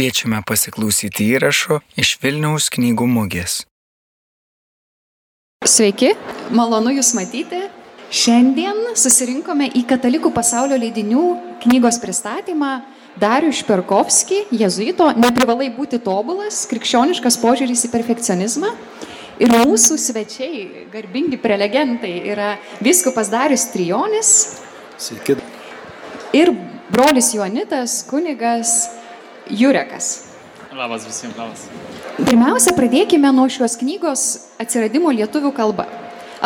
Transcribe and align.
Kviečiame 0.00 0.38
pasiklausyti 0.48 1.26
įrašo 1.34 1.76
iš 2.00 2.14
Vilniaus 2.22 2.70
knygų 2.72 3.04
mugės. 3.04 3.66
Sveiki, 5.68 6.14
malonu 6.56 6.94
Jūs 6.94 7.10
matyti. 7.12 7.58
Šiandien 8.08 8.94
susirinkome 8.96 9.66
į 9.76 9.82
Katalikų 9.90 10.30
pasaulio 10.32 10.78
leidinių 10.80 11.24
knygos 11.66 11.98
pristatymą 12.00 12.70
Darių 13.20 13.50
Šperkovskį, 13.58 14.38
jezuito, 14.62 15.10
neprivalai 15.20 15.68
būti 15.74 16.00
tobulas, 16.00 16.62
krikščioniškas 16.70 17.36
požiūris 17.42 17.84
į 17.84 17.90
perfekcionizmą. 17.92 18.70
Ir 19.36 19.52
mūsų 19.52 19.98
svečiai, 20.00 20.62
garbingi 20.94 21.36
prelegentai, 21.44 22.14
yra 22.32 22.54
viskupas 22.80 23.28
Darius 23.28 23.66
Trijonis. 23.74 24.32
Sveiki. 24.96 25.36
Ir 26.40 26.54
brolis 26.88 27.34
Juanitas, 27.36 27.98
kunigas 28.08 28.94
Jurekas. 29.50 30.30
Labas 30.70 31.04
visiems, 31.08 31.34
labas. 31.34 31.66
Pirmiausia, 32.22 32.72
pradėkime 32.76 33.30
nuo 33.34 33.48
šios 33.50 33.74
knygos 33.80 34.26
atsiradimo 34.62 35.10
lietuvių 35.10 35.50
kalba. 35.56 35.86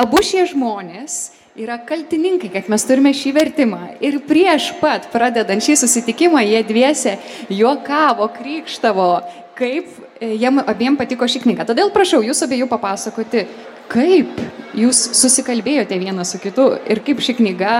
Abu 0.00 0.22
šie 0.24 0.46
žmonės 0.50 1.34
yra 1.60 1.76
kaltininkai, 1.86 2.48
kad 2.54 2.70
mes 2.72 2.86
turime 2.88 3.12
šį 3.14 3.32
vertimą. 3.36 3.80
Ir 4.02 4.18
prieš 4.26 4.72
pat 4.80 5.10
pradedant 5.12 5.62
šį 5.62 5.76
susitikimą 5.84 6.42
jie 6.48 6.62
dviese 6.66 7.18
juokavo, 7.52 8.26
krikštavo, 8.34 9.10
kaip 9.58 9.92
e, 10.18 10.32
jiem 10.40 10.62
abiem 10.64 10.96
patiko 10.98 11.28
ši 11.30 11.44
knyga. 11.44 11.68
Todėl 11.68 11.92
prašau 11.94 12.24
jūs 12.26 12.42
abiejų 12.46 12.66
papasakoti, 12.72 13.44
kaip 13.92 14.40
jūs 14.74 15.04
susikalbėjote 15.20 16.00
vienas 16.00 16.34
su 16.34 16.40
kitu 16.42 16.72
ir 16.90 17.04
kaip 17.06 17.22
ši 17.22 17.36
knyga 17.38 17.74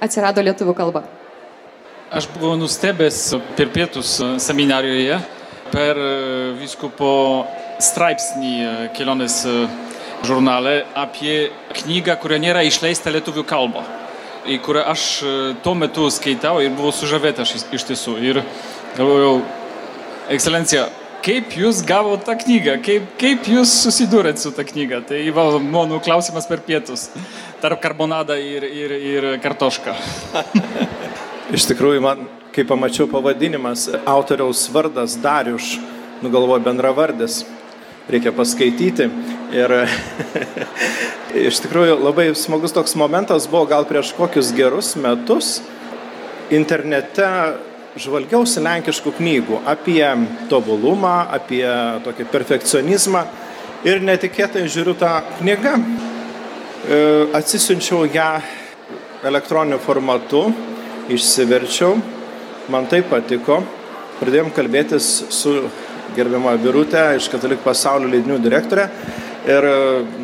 atsirado 0.00 0.44
lietuvių 0.44 0.76
kalba. 0.76 1.06
Aš 2.10 2.26
buvau 2.34 2.56
nustebęs 2.58 3.36
per 3.54 3.68
pietus 3.70 4.16
seminarijoje 4.42 5.14
per 5.70 5.98
vyskupo 6.58 7.10
straipsnį 7.78 8.54
kelionės 8.96 9.36
žurnale 10.26 10.72
apie 10.98 11.52
knygą, 11.78 12.16
kuria 12.18 12.40
nėra 12.42 12.64
išleista 12.66 13.12
lietuvių 13.14 13.44
kalba. 13.46 13.84
Į 14.42 14.58
kurią 14.66 14.82
aš 14.90 15.04
tuo 15.62 15.76
metu 15.78 16.08
skaitau 16.10 16.56
ir 16.64 16.74
buvau 16.74 16.90
sužavėtas 16.90 17.54
iš, 17.54 17.86
tiesų. 17.92 18.16
Ir 18.26 18.40
galvojau, 18.96 19.36
ekscelencija, 20.34 20.88
kaip 21.22 21.54
jūs 21.62 21.84
gavote 21.86 22.26
tą 22.26 22.34
knygą, 22.42 22.80
kaip, 22.88 23.06
kaip 23.22 23.46
jūs 23.54 23.76
susidūrėt 23.84 24.42
su 24.42 24.50
tą 24.56 24.66
knygą. 24.66 25.04
Tai 25.12 25.22
va, 25.36 25.46
mano 25.62 26.02
klausimas 26.02 26.50
per 26.50 26.66
pietus. 26.66 27.06
Tarp 27.62 27.78
karbonada 27.86 28.34
ir, 28.34 28.66
ir, 28.66 28.96
ir 29.12 29.30
kartoška. 29.46 29.94
Iš 31.50 31.64
tikrųjų, 31.66 31.98
man, 32.04 32.20
kai 32.54 32.62
pamačiau 32.62 33.08
pavadinimas, 33.10 33.88
autoriaus 34.06 34.68
vardas 34.70 35.16
Dariuš, 35.18 35.80
nugalvoju 36.22 36.62
bendravardis, 36.62 37.40
reikia 38.06 38.30
paskaityti. 38.36 39.08
Ir 39.58 39.74
iš 41.48 41.58
tikrųjų 41.64 41.96
labai 41.98 42.28
smagus 42.38 42.76
toks 42.76 42.94
momentas 42.94 43.50
buvo 43.50 43.64
gal 43.72 43.88
prieš 43.88 44.12
kokius 44.14 44.52
gerus 44.54 44.92
metus 44.94 45.56
internete 46.54 47.26
žvalgiausi 47.98 48.62
lenkiškų 48.62 49.16
knygų 49.18 49.60
apie 49.74 50.06
tobulumą, 50.54 51.16
apie 51.34 51.66
tokį 52.06 52.30
perfekcionizmą. 52.30 53.26
Ir 53.90 54.04
netikėtai 54.06 54.68
žiūriu 54.70 54.94
tą 55.02 55.16
knygą, 55.40 55.78
e, 55.82 57.04
atsisiunčiau 57.34 58.04
ją 58.06 58.32
elektroniniu 59.26 59.82
formatu, 59.82 60.50
išsiverčiau, 61.10 61.96
man 62.70 62.86
tai 62.90 63.02
patiko, 63.06 63.60
pradėjom 64.20 64.50
kalbėtis 64.54 65.08
su 65.34 65.56
gerbiama 66.16 66.56
Birutė 66.60 67.02
iš 67.18 67.28
Katalikų 67.32 67.64
pasaulio 67.64 68.10
leidinių 68.10 68.38
direktorė. 68.42 68.88
Ir 69.50 69.66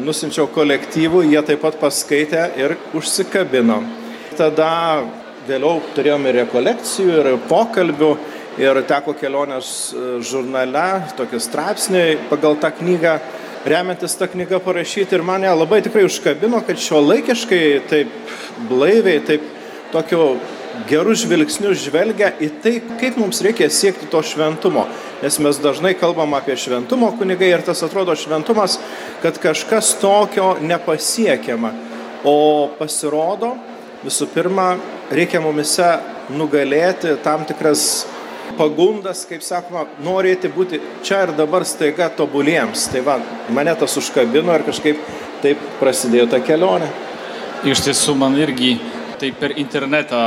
nusinčiau 0.05 0.45
kolektyvų, 0.53 1.23
jie 1.31 1.41
taip 1.47 1.63
pat 1.65 1.79
paskaitė 1.81 2.43
ir 2.61 2.77
užsikabino. 2.97 3.79
Tada 4.37 4.71
vėliau 5.49 5.81
turėjome 5.97 6.31
ir 6.31 6.41
rekolekcijų, 6.43 7.15
ir 7.23 7.39
pokalbių, 7.49 8.11
ir 8.61 8.83
teko 8.89 9.15
kelionės 9.17 9.71
žurnale, 10.27 10.87
tokį 11.17 11.41
straipsnį 11.43 12.05
pagal 12.31 12.59
tą 12.61 12.71
knygą, 12.77 13.17
remiantis 13.67 14.19
tą 14.21 14.29
knygą 14.33 14.61
parašyti. 14.65 15.17
Ir 15.17 15.25
mane 15.27 15.49
labai 15.49 15.81
tikrai 15.87 16.05
užkabino, 16.07 16.61
kad 16.67 16.81
šio 16.81 17.01
laikiškai 17.07 17.65
taip 17.89 18.13
blaiviai, 18.69 19.25
taip 19.25 19.49
tokiu 19.95 20.35
gerų 20.89 21.15
žvilgsnių 21.23 21.73
žvelgia 21.79 22.33
į 22.43 22.49
tai, 22.63 22.75
kaip 23.01 23.19
mums 23.21 23.41
reikia 23.45 23.69
siekti 23.73 24.09
to 24.13 24.21
šventumo. 24.25 24.87
Nes 25.23 25.39
mes 25.43 25.61
dažnai 25.63 25.95
kalbam 25.99 26.37
apie 26.37 26.57
šventumo 26.61 27.13
kunigai 27.19 27.53
ir 27.55 27.65
tas 27.67 27.83
atrodo 27.87 28.15
šventumas, 28.19 28.79
kad 29.23 29.39
kažkas 29.43 29.95
tokio 30.03 30.55
nepasiekiama. 30.61 31.73
O 32.27 32.69
pasirodo, 32.79 33.55
visų 34.05 34.29
pirma, 34.35 34.75
reikia 35.15 35.41
mumise 35.45 35.89
nugalėti 36.35 37.15
tam 37.25 37.45
tikras 37.47 38.07
pagundas, 38.57 39.25
kaip 39.29 39.45
sakoma, 39.45 39.85
norėti 40.05 40.51
būti 40.53 40.81
čia 41.07 41.25
ir 41.27 41.35
dabar 41.39 41.67
staiga 41.69 42.09
tobuliems. 42.17 42.89
Tai 42.93 43.03
va, 43.07 43.19
mane 43.55 43.75
tas 43.79 43.97
užkabino 44.01 44.55
ir 44.57 44.67
kažkaip 44.67 45.01
taip 45.45 45.63
prasidėjo 45.81 46.31
ta 46.33 46.41
kelionė. 46.45 46.89
Iš 47.67 47.83
tiesų 47.87 48.15
man 48.19 48.37
irgi 48.39 48.77
tai 49.21 49.33
per 49.33 49.55
internetą 49.59 50.19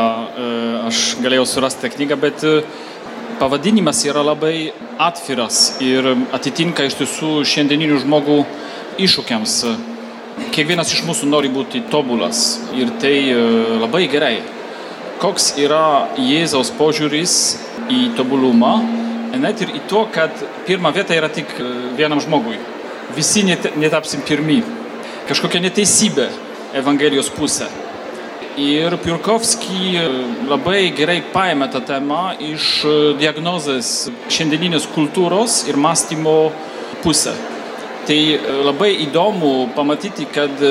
aš 0.87 1.17
galėjau 1.23 1.45
surasti 1.47 1.85
tą 1.85 1.91
knygą, 1.93 2.17
bet 2.19 2.43
pavadinimas 3.39 4.01
yra 4.07 4.23
labai 4.25 4.71
atviras 4.99 5.77
ir 5.83 6.07
atitinka 6.35 6.87
iš 6.87 6.97
tiesų 6.99 7.31
šiandieninių 7.47 7.99
žmogų 8.03 8.39
iššūkiams. 9.05 9.55
Kiekvienas 10.55 10.93
iš 10.95 11.03
mūsų 11.07 11.29
nori 11.29 11.51
būti 11.51 11.83
tobulas 11.91 12.59
ir 12.75 12.91
tai 13.01 13.15
labai 13.81 14.07
gerai. 14.11 14.37
Koks 15.19 15.53
yra 15.59 16.09
Jėzaus 16.15 16.71
požiūris 16.77 17.33
į 17.91 18.13
tobulumą, 18.15 18.77
net 19.35 19.61
ir 19.65 19.73
į 19.75 19.83
to, 19.91 20.05
kad 20.15 20.31
pirma 20.67 20.93
vieta 20.95 21.15
yra 21.17 21.27
tik 21.31 21.51
vienam 21.99 22.21
žmogui. 22.23 22.55
Visi 23.15 23.43
net, 23.43 23.73
netapsim 23.75 24.23
pirmi. 24.27 24.61
Kažkokia 25.27 25.61
neteisybė 25.61 26.29
Evangelijos 26.79 27.31
pusė. 27.35 27.67
Ir 28.57 28.95
Piurkovski 29.03 29.99
labai 30.49 30.89
gerai 30.97 31.19
paėmė 31.33 31.69
tą 31.69 31.83
temą 31.85 32.33
iš 32.41 32.81
diagnozės 33.19 34.09
šiandieninės 34.31 34.87
kultūros 34.95 35.61
ir 35.69 35.77
mąstymo 35.77 36.51
pusę. 37.03 37.35
Tai 38.09 38.17
labai 38.65 38.89
įdomu 39.05 39.69
pamatyti, 39.75 40.25
kad 40.33 40.63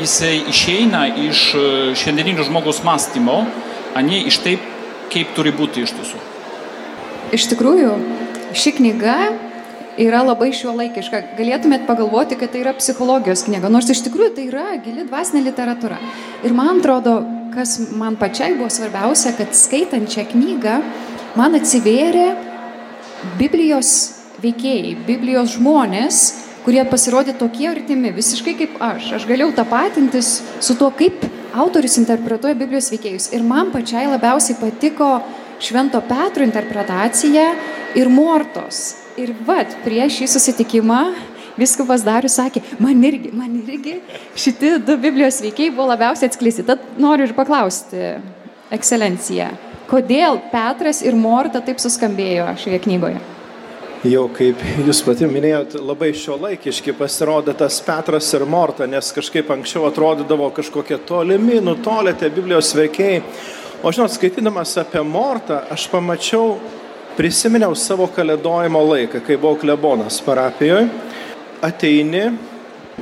jisai 0.00 0.38
išeina 0.48 1.04
iš 1.28 1.44
šiandieninio 2.00 2.46
žmogaus 2.48 2.80
mąstymo, 2.86 3.38
o 3.92 4.04
ne 4.08 4.22
iš 4.30 4.40
taip, 4.46 4.64
kaip 5.12 5.36
turi 5.36 5.52
būti 5.52 5.84
iš 5.84 5.92
tiesų. 5.98 6.20
Iš 7.36 7.50
tikrųjų, 7.52 7.92
ši 8.56 8.72
knyga 8.80 9.18
yra 10.00 10.22
labai 10.24 10.50
šiuolaikiška. 10.56 11.20
Galėtumėt 11.38 11.84
pagalvoti, 11.88 12.38
kad 12.40 12.52
tai 12.52 12.62
yra 12.62 12.74
psichologijos 12.76 13.44
knyga, 13.48 13.70
nors 13.72 13.90
iš 13.92 14.04
tikrųjų 14.06 14.34
tai 14.36 14.46
yra 14.48 14.66
gili 14.84 15.06
dvasinė 15.08 15.44
literatūra. 15.50 15.98
Ir 16.46 16.54
man 16.56 16.80
atrodo, 16.80 17.18
kas 17.52 17.76
man 17.92 18.16
pačiai 18.20 18.54
buvo 18.56 18.70
svarbiausia, 18.72 19.34
kad 19.36 19.52
skaitant 19.56 20.08
šią 20.12 20.28
knygą, 20.32 20.78
man 21.38 21.58
atsivėrė 21.58 22.30
Biblijos 23.38 23.92
veikėjai, 24.42 24.96
Biblijos 25.06 25.56
žmonės, 25.58 26.22
kurie 26.64 26.82
pasirodė 26.88 27.34
tokie 27.38 27.68
artimi, 27.70 28.12
visiškai 28.14 28.56
kaip 28.58 28.80
aš. 28.82 29.12
Aš 29.18 29.28
galėjau 29.28 29.52
tapatintis 29.58 30.40
su 30.62 30.76
tuo, 30.78 30.90
kaip 30.94 31.22
autorius 31.58 31.98
interpretuoja 32.00 32.58
Biblijos 32.58 32.90
veikėjus. 32.94 33.30
Ir 33.36 33.44
man 33.46 33.70
pačiai 33.74 34.08
labiausiai 34.10 34.58
patiko 34.60 35.14
Švento 35.62 36.00
Petro 36.08 36.42
interpretacija 36.42 37.52
ir 37.98 38.10
Mortos. 38.10 39.01
Ir 39.20 39.34
vad, 39.44 39.68
prieš 39.84 40.22
šį 40.22 40.26
susitikimą 40.32 41.02
viskupas 41.60 42.04
Darius 42.06 42.38
sakė, 42.38 42.62
man 42.80 43.02
irgi, 43.04 43.32
man 43.36 43.58
irgi 43.60 43.98
šitie 44.38 44.78
du 44.80 44.96
Biblijos 45.00 45.42
veikiai 45.44 45.72
buvo 45.74 45.90
labiausiai 45.90 46.30
atskleisti. 46.30 46.64
Tad 46.64 46.96
noriu 47.02 47.26
ir 47.28 47.34
paklausti, 47.36 48.14
ekscelencija, 48.72 49.50
kodėl 49.90 50.40
Petras 50.52 51.02
ir 51.04 51.18
Morta 51.18 51.60
taip 51.60 51.82
suskambėjo 51.82 52.48
šioje 52.62 52.80
knygoje? 52.86 53.20
Jau 54.08 54.24
kaip 54.34 54.58
jūs 54.82 54.98
pati 55.06 55.28
minėjot, 55.30 55.76
labai 55.78 56.08
šio 56.18 56.34
laikiški 56.42 56.96
pasirodė 56.98 57.52
tas 57.60 57.76
Petras 57.84 58.32
ir 58.34 58.42
Morta, 58.48 58.88
nes 58.90 59.12
kažkaip 59.14 59.52
anksčiau 59.52 59.84
atrodydavo 59.86 60.48
kažkokie 60.56 60.98
tolimi, 61.06 61.60
nutolę 61.62 62.16
tie 62.18 62.32
Biblijos 62.32 62.72
veikiai. 62.74 63.20
O 63.82 63.92
žinot, 63.94 64.10
skaitydamas 64.14 64.72
apie 64.80 65.04
Mortą, 65.06 65.60
aš 65.70 65.84
pamačiau, 65.92 66.56
prisiminiau 67.16 67.74
savo 67.78 68.08
kalėdojimo 68.12 68.82
laiką, 68.88 69.22
kai 69.26 69.36
buvau 69.36 69.58
klebonas 69.60 70.20
parapijoje. 70.24 70.88
Ateini, 71.62 72.24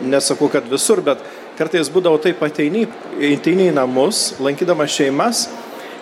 nesakau, 0.04 0.50
kad 0.52 0.66
visur, 0.68 1.00
bet 1.04 1.22
kartais 1.58 1.88
būdavo 1.92 2.20
taip 2.22 2.42
ateini, 2.44 2.86
ateini 3.30 3.70
į 3.70 3.76
namus, 3.76 4.30
lankydamas 4.42 4.92
šeimas 4.96 5.46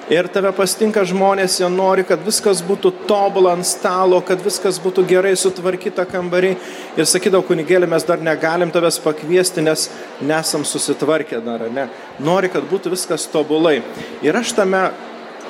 Ir 0.09 0.25
tave 0.33 0.49
pastinka 0.57 1.03
žmonės, 1.05 1.59
jie 1.61 1.67
nori, 1.69 2.01
kad 2.09 2.23
viskas 2.25 2.63
būtų 2.65 2.95
tobulą 3.11 3.51
ant 3.59 3.67
stalo, 3.69 4.23
kad 4.25 4.41
viskas 4.41 4.79
būtų 4.81 5.03
gerai 5.11 5.35
sutvarkyta 5.37 6.07
kambariai. 6.09 6.57
Ir 6.97 7.05
sakydavau, 7.05 7.45
kunigėlė, 7.51 7.85
mes 7.93 8.07
dar 8.09 8.23
negalim 8.25 8.73
tavęs 8.73 8.97
pakviesti, 9.05 9.61
nes 9.67 9.85
nesam 10.25 10.65
susitvarkę 10.65 11.43
dar, 11.45 11.67
ne? 11.69 11.85
Nori, 12.25 12.49
kad 12.49 12.65
būtų 12.71 12.95
viskas 12.95 13.29
tobulai. 13.29 13.83
Ir 14.25 14.41
aš 14.41 14.55
tame 14.57 14.87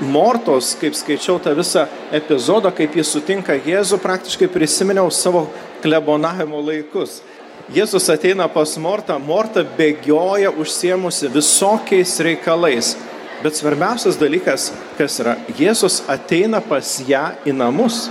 Mortos, 0.00 0.76
kaip 0.78 0.94
skaičiau 0.94 1.40
tą 1.42 1.56
visą 1.58 1.88
epizodą, 2.14 2.70
kaip 2.70 2.94
jis 2.94 3.10
sutinka 3.16 3.56
Jėzų, 3.58 3.98
praktiškai 3.98 4.46
prisiminiau 4.52 5.10
savo 5.10 5.48
klebonavimo 5.82 6.60
laikus. 6.62 7.18
Jėzus 7.74 8.06
ateina 8.08 8.46
pas 8.48 8.76
Mortą, 8.80 9.18
Morta 9.18 9.64
bėgioja 9.76 10.52
užsiemusi 10.54 11.28
visokiais 11.34 12.14
reikalais. 12.24 12.94
Bet 13.42 13.58
svarbiausias 13.58 14.16
dalykas, 14.18 14.70
kas 14.98 15.18
yra, 15.20 15.34
Jėzus 15.58 16.00
ateina 16.08 16.62
pas 16.62 16.94
ją 17.06 17.26
į 17.46 17.52
namus, 17.58 18.06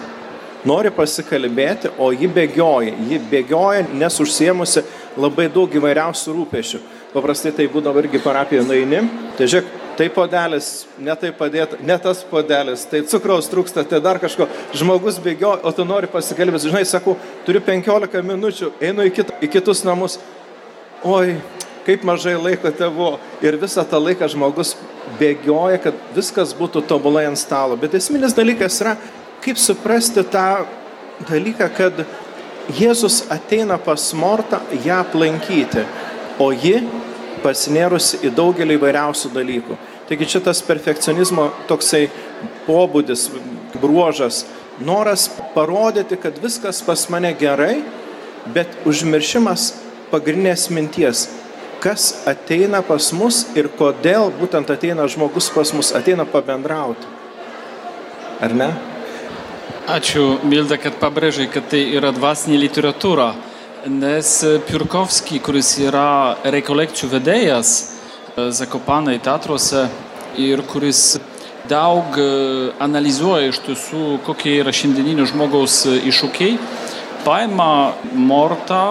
nori 0.68 0.92
pasikalbėti, 0.92 1.96
o 1.98 2.12
ji 2.12 2.28
bėgioja. 2.28 2.94
Ji 3.08 3.24
bėgioja, 3.32 3.88
nes 3.96 4.20
užsiemusi 4.24 4.84
labai 5.18 5.48
daug 5.52 5.72
įvairiausių 5.72 6.36
rūpešių. 6.36 6.84
Paprastai 7.16 7.56
tai 7.56 7.72
būdavo 7.72 8.04
irgi 8.04 8.20
parapijoje 8.22 8.68
nueini. 8.68 9.02
Tai 9.40 9.48
žiūrėk, 9.48 9.87
tai 9.98 10.08
podelis, 10.14 10.86
ne 11.02 11.14
tai 11.18 11.32
padėta, 11.36 11.80
ne 11.82 11.98
tas 12.02 12.22
podelis, 12.30 12.86
tai 12.90 13.02
cukraus 13.10 13.50
trūksta, 13.50 13.84
tai 13.90 14.00
dar 14.04 14.20
kažko. 14.22 14.48
Žmogus 14.78 15.18
bėgioja, 15.24 15.64
o 15.66 15.74
tu 15.74 15.86
nori 15.88 16.10
pasikalbėti. 16.12 16.70
Žinai, 16.70 16.84
sakau, 16.88 17.18
turiu 17.48 17.62
15 17.66 18.22
minučių, 18.26 18.72
einu 18.90 19.08
į, 19.10 19.14
kit, 19.18 19.34
į 19.42 19.50
kitus 19.58 19.82
namus. 19.88 20.20
Oi, 21.08 21.38
kaip 21.88 22.06
mažai 22.08 22.36
laiko 22.38 22.72
tavo. 22.76 23.16
Ir 23.42 23.58
visą 23.62 23.86
tą 23.88 24.02
laiką 24.04 24.30
žmogus 24.34 24.76
bėgioja, 25.20 25.82
kad 25.88 25.98
viskas 26.16 26.54
būtų 26.58 26.86
tobulai 26.90 27.26
ant 27.30 27.40
stalo. 27.40 27.78
Bet 27.80 27.98
esminis 27.98 28.36
dalykas 28.38 28.82
yra, 28.84 28.98
kaip 29.46 29.60
suprasti 29.62 30.26
tą 30.30 30.66
dalyką, 31.30 31.70
kad 31.78 32.06
Jėzus 32.78 33.22
ateina 33.32 33.78
pas 33.80 34.10
Mortą 34.12 34.60
ją 34.84 35.00
aplankyti, 35.06 35.86
o 36.44 36.52
ji 36.52 36.82
pasinėrusi 37.48 38.20
į 38.28 38.34
daugelį 38.36 38.76
įvairiausių 38.78 39.32
dalykų. 39.32 39.80
Taigi 40.08 40.28
čia 40.36 40.44
tas 40.44 40.62
perfekcionizmo 40.64 41.50
toksai 41.68 42.06
pobūdis, 42.68 43.28
bruožas, 43.80 44.44
noras 44.80 45.28
parodyti, 45.56 46.20
kad 46.20 46.38
viskas 46.44 46.84
pas 46.86 47.08
mane 47.12 47.34
gerai, 47.40 47.82
bet 48.54 48.72
užmiršimas 48.88 49.72
pagrindinės 50.12 50.70
minties, 50.72 51.26
kas 51.84 52.24
ateina 52.30 52.82
pas 52.86 53.10
mus 53.14 53.44
ir 53.58 53.70
kodėl 53.80 54.32
būtent 54.40 54.72
ateina 54.72 55.08
žmogus 55.12 55.50
pas 55.54 55.74
mus, 55.76 55.92
ateina 55.96 56.26
pabendrauti. 56.28 57.16
Ar 58.44 58.54
ne? 58.54 58.70
Ačiū, 59.88 60.38
Milda, 60.44 60.78
kad 60.80 60.98
pabrėžai, 61.00 61.48
kad 61.52 61.70
tai 61.72 61.80
yra 61.96 62.12
dvasinė 62.16 62.60
literatūra, 62.60 63.32
nes 63.90 64.30
Piurkovski, 64.68 65.40
kuris 65.44 65.78
yra 65.80 66.36
rekolekcijų 66.44 67.10
vedėjas 67.12 67.74
Zakopanai 68.36 69.18
teatruose 69.24 69.86
ir 70.38 70.62
kuris 70.68 71.18
daug 71.70 72.18
analizuoja 72.84 73.50
iš 73.52 73.62
tiesų, 73.66 74.04
kokie 74.28 74.58
yra 74.62 74.74
šiandieninio 74.76 75.26
žmogaus 75.32 75.80
iššūkiai, 75.88 76.58
paima 77.26 77.96
Mortą, 78.14 78.84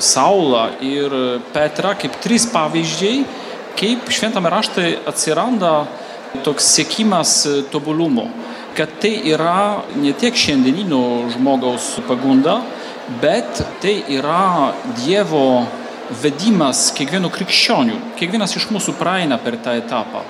Saulą 0.00 0.66
ir 0.84 1.14
Petrą 1.54 1.94
kaip 2.00 2.18
trys 2.24 2.48
pavyzdžiai, 2.50 3.24
kaip 3.78 4.10
šventame 4.12 4.52
raštai 4.52 4.90
atsiranda 5.08 5.84
toks 6.44 6.68
siekimas 6.76 7.42
tobulumo. 7.72 8.28
Kad 8.76 8.92
tai 9.02 9.16
yra 9.32 9.82
ne 9.98 10.12
tiek 10.16 10.36
šiandieninio 10.36 11.30
žmogaus 11.34 11.96
pagunda, 12.08 12.60
bet 13.18 13.62
tai 13.82 14.00
yra 14.08 14.72
Dievo 15.00 15.66
vedimas 16.22 16.90
kiekvieno 16.96 17.30
krikščionių. 17.32 17.96
Kiekvienas 18.18 18.56
iš 18.58 18.68
mūsų 18.74 18.96
praeina 18.98 19.38
per 19.42 19.58
tą 19.62 19.76
etapą. 19.78 20.22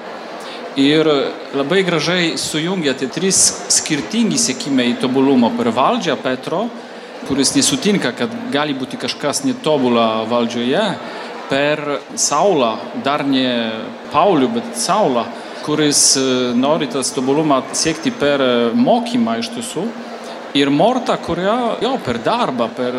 Ir 0.81 1.09
labai 1.57 1.83
gražiai 1.85 2.37
sujungia 2.39 2.95
tie 2.95 3.09
trys 3.11 3.41
skirtingi 3.75 4.39
siekimai 4.39 4.95
tobulumo 5.01 5.51
per 5.57 5.73
valdžią 5.75 6.15
Petro, 6.23 6.69
kuris 7.29 7.53
nesutinka, 7.57 8.13
kad 8.17 8.33
gali 8.53 8.77
būti 8.79 9.01
kažkas 9.01 9.43
netobula 9.45 10.25
valdžioje, 10.31 10.85
per 11.51 11.83
Saulą, 12.15 12.77
dar 13.05 13.25
ne 13.27 13.49
Paulių, 14.13 14.53
bet 14.55 14.79
Saulą, 14.79 15.27
kuris 15.67 16.15
nori 16.57 16.87
tas 16.91 17.11
tobulumą 17.13 17.65
siekti 17.77 18.13
per 18.15 18.43
mokymą 18.79 19.41
iš 19.43 19.51
tiesų. 19.57 19.85
Ir 20.51 20.67
Morta, 20.67 21.15
kuria 21.23 21.77
jau 21.79 21.93
per 22.03 22.17
darbą, 22.25 22.67
per, 22.75 22.95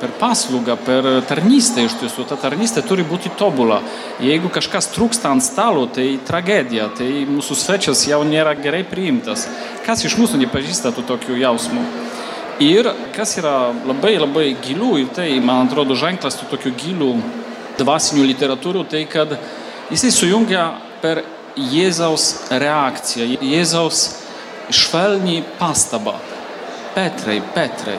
per 0.00 0.12
paslaugą, 0.16 0.78
per 0.80 1.04
tarnystę 1.28 1.82
iš 1.84 1.98
tiesų, 2.00 2.24
ta 2.24 2.38
tarnystė 2.40 2.80
turi 2.88 3.04
būti 3.04 3.34
tobula. 3.36 3.82
Jeigu 4.24 4.48
kažkas 4.48 4.88
trūksta 4.94 5.28
ant 5.28 5.44
stalo, 5.44 5.82
tai 5.92 6.14
tragedija, 6.24 6.86
tai 6.96 7.26
mūsų 7.28 7.56
svečias 7.60 8.06
jau 8.08 8.22
nėra 8.24 8.54
gerai 8.56 8.80
priimtas. 8.88 9.44
Kas 9.84 10.06
iš 10.08 10.16
mūsų 10.16 10.40
nepažįsta 10.40 10.94
tų 10.96 11.04
tokių 11.10 11.36
jausmų? 11.42 11.82
Ir 12.64 12.88
kas 13.12 13.36
yra 13.36 13.74
labai 13.84 14.14
labai 14.16 14.46
gilių, 14.64 14.94
ir 15.02 15.10
tai, 15.12 15.26
man 15.44 15.66
atrodo, 15.66 15.92
ženklas 16.00 16.38
tų 16.40 16.48
tokių 16.54 16.72
gilių 16.80 17.10
dvasinių 17.76 18.24
literatūrų, 18.30 18.86
tai 18.88 19.02
kad 19.04 19.36
jisai 19.92 20.14
sujungia 20.16 20.70
per 21.04 21.20
Jėzaus 21.56 22.48
reakciją, 22.56 23.36
Jėzaus 23.44 24.06
švelnį 24.72 25.42
pastabą. 25.60 26.16
Petrai, 26.96 27.42
Petrai, 27.54 27.98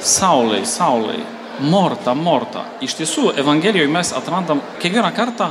Saulai, 0.00 0.66
Saulai, 0.66 1.16
Morta, 1.64 2.12
Morta. 2.12 2.66
Iš 2.84 2.98
tiesų, 2.98 3.30
Evangelijoje 3.40 3.88
mes 3.88 4.10
atrandam 4.12 4.60
kiekvieną 4.82 5.08
kartą 5.16 5.46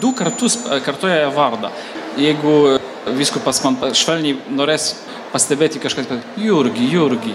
du 0.00 0.14
kartus 0.16 0.56
kartoja 0.86 1.26
vardą. 1.34 1.68
Jeigu 2.16 2.78
viskupas 3.18 3.60
man 3.66 3.76
švelniai 3.92 4.38
norės 4.56 4.94
pastebėti 5.34 5.82
kažkas, 5.82 6.08
kad 6.08 6.40
Jurgi, 6.40 6.86
Jurgi, 6.94 7.34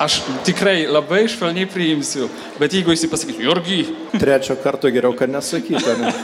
aš 0.00 0.22
tikrai 0.48 0.86
labai 0.88 1.26
švelniai 1.28 1.68
priimsiu, 1.68 2.30
bet 2.56 2.72
jeigu 2.72 2.96
jis 2.96 3.04
pasakys, 3.12 3.36
Jurgi. 3.36 3.82
Trečio 4.16 4.56
karto 4.64 4.88
geriau, 4.94 5.12
kad 5.12 5.28
nesakytų. 5.28 5.98
Ne? 6.00 6.14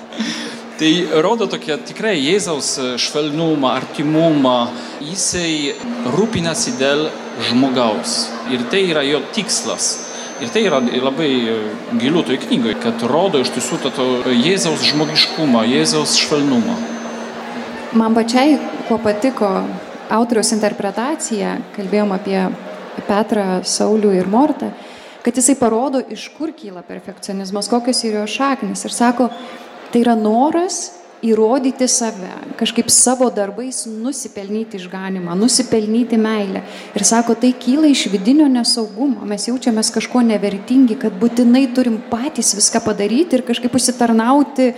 Tai 0.80 0.94
rodo 1.20 1.50
tokia 1.52 1.76
tikrai 1.84 2.14
Jėzaus 2.16 2.78
švelnumą, 2.96 3.74
artimumą. 3.76 4.56
Jisai 5.04 5.76
rūpinasi 6.16 6.72
dėl 6.80 7.10
žmogaus. 7.48 8.26
Ir 8.52 8.64
tai 8.70 8.84
yra 8.90 9.04
jo 9.06 9.20
tikslas. 9.34 9.92
Ir 10.42 10.50
tai 10.50 10.64
yra 10.66 10.80
labai 10.82 11.30
gilu 12.00 12.24
toj 12.26 12.40
knygoje, 12.46 12.76
kad 12.82 13.04
rodo 13.06 13.42
iš 13.42 13.52
tiesų 13.54 13.78
to 13.84 14.06
Jėzaus 14.32 14.82
žmogiškumą, 14.90 15.62
Jėzaus 15.70 16.16
švelnumą. 16.18 16.76
Man 17.98 18.16
pačiai, 18.16 18.56
kuo 18.88 18.98
patiko 19.02 19.50
autoriaus 20.12 20.50
interpretacija, 20.56 21.58
kalbėjom 21.76 22.14
apie 22.16 22.38
Petrą, 23.06 23.60
Saulių 23.62 24.16
ir 24.18 24.30
Mortą, 24.30 24.72
kad 25.22 25.36
jisai 25.38 25.54
parodo, 25.60 26.00
iš 26.02 26.30
kur 26.34 26.50
kyla 26.56 26.82
perfekcionizmas, 26.86 27.70
kokios 27.70 28.02
yra 28.08 28.24
jo 28.24 28.30
šaknis. 28.40 28.82
Ir 28.88 28.96
sako, 28.96 29.28
Tai 29.92 30.00
yra 30.00 30.14
noras 30.16 31.01
įrodyti 31.22 31.86
save, 31.88 32.30
kažkaip 32.58 32.90
savo 32.90 33.28
darbais 33.30 33.84
nusipelnyti 33.86 34.80
išganimą, 34.80 35.36
nusipelnyti 35.38 36.18
meilę. 36.18 36.64
Ir 36.98 37.06
sako, 37.06 37.36
tai 37.38 37.52
kyla 37.54 37.90
iš 37.92 38.08
vidinio 38.12 38.48
nesaugumo, 38.50 39.22
mes 39.28 39.46
jaučiamės 39.46 39.92
kažko 39.94 40.24
nevertingi, 40.26 40.98
kad 40.98 41.14
būtinai 41.18 41.68
turim 41.76 42.00
patys 42.10 42.54
viską 42.58 42.82
padaryti 42.84 43.38
ir 43.38 43.46
kažkaip 43.46 43.74
užsitarnauti 43.78 44.72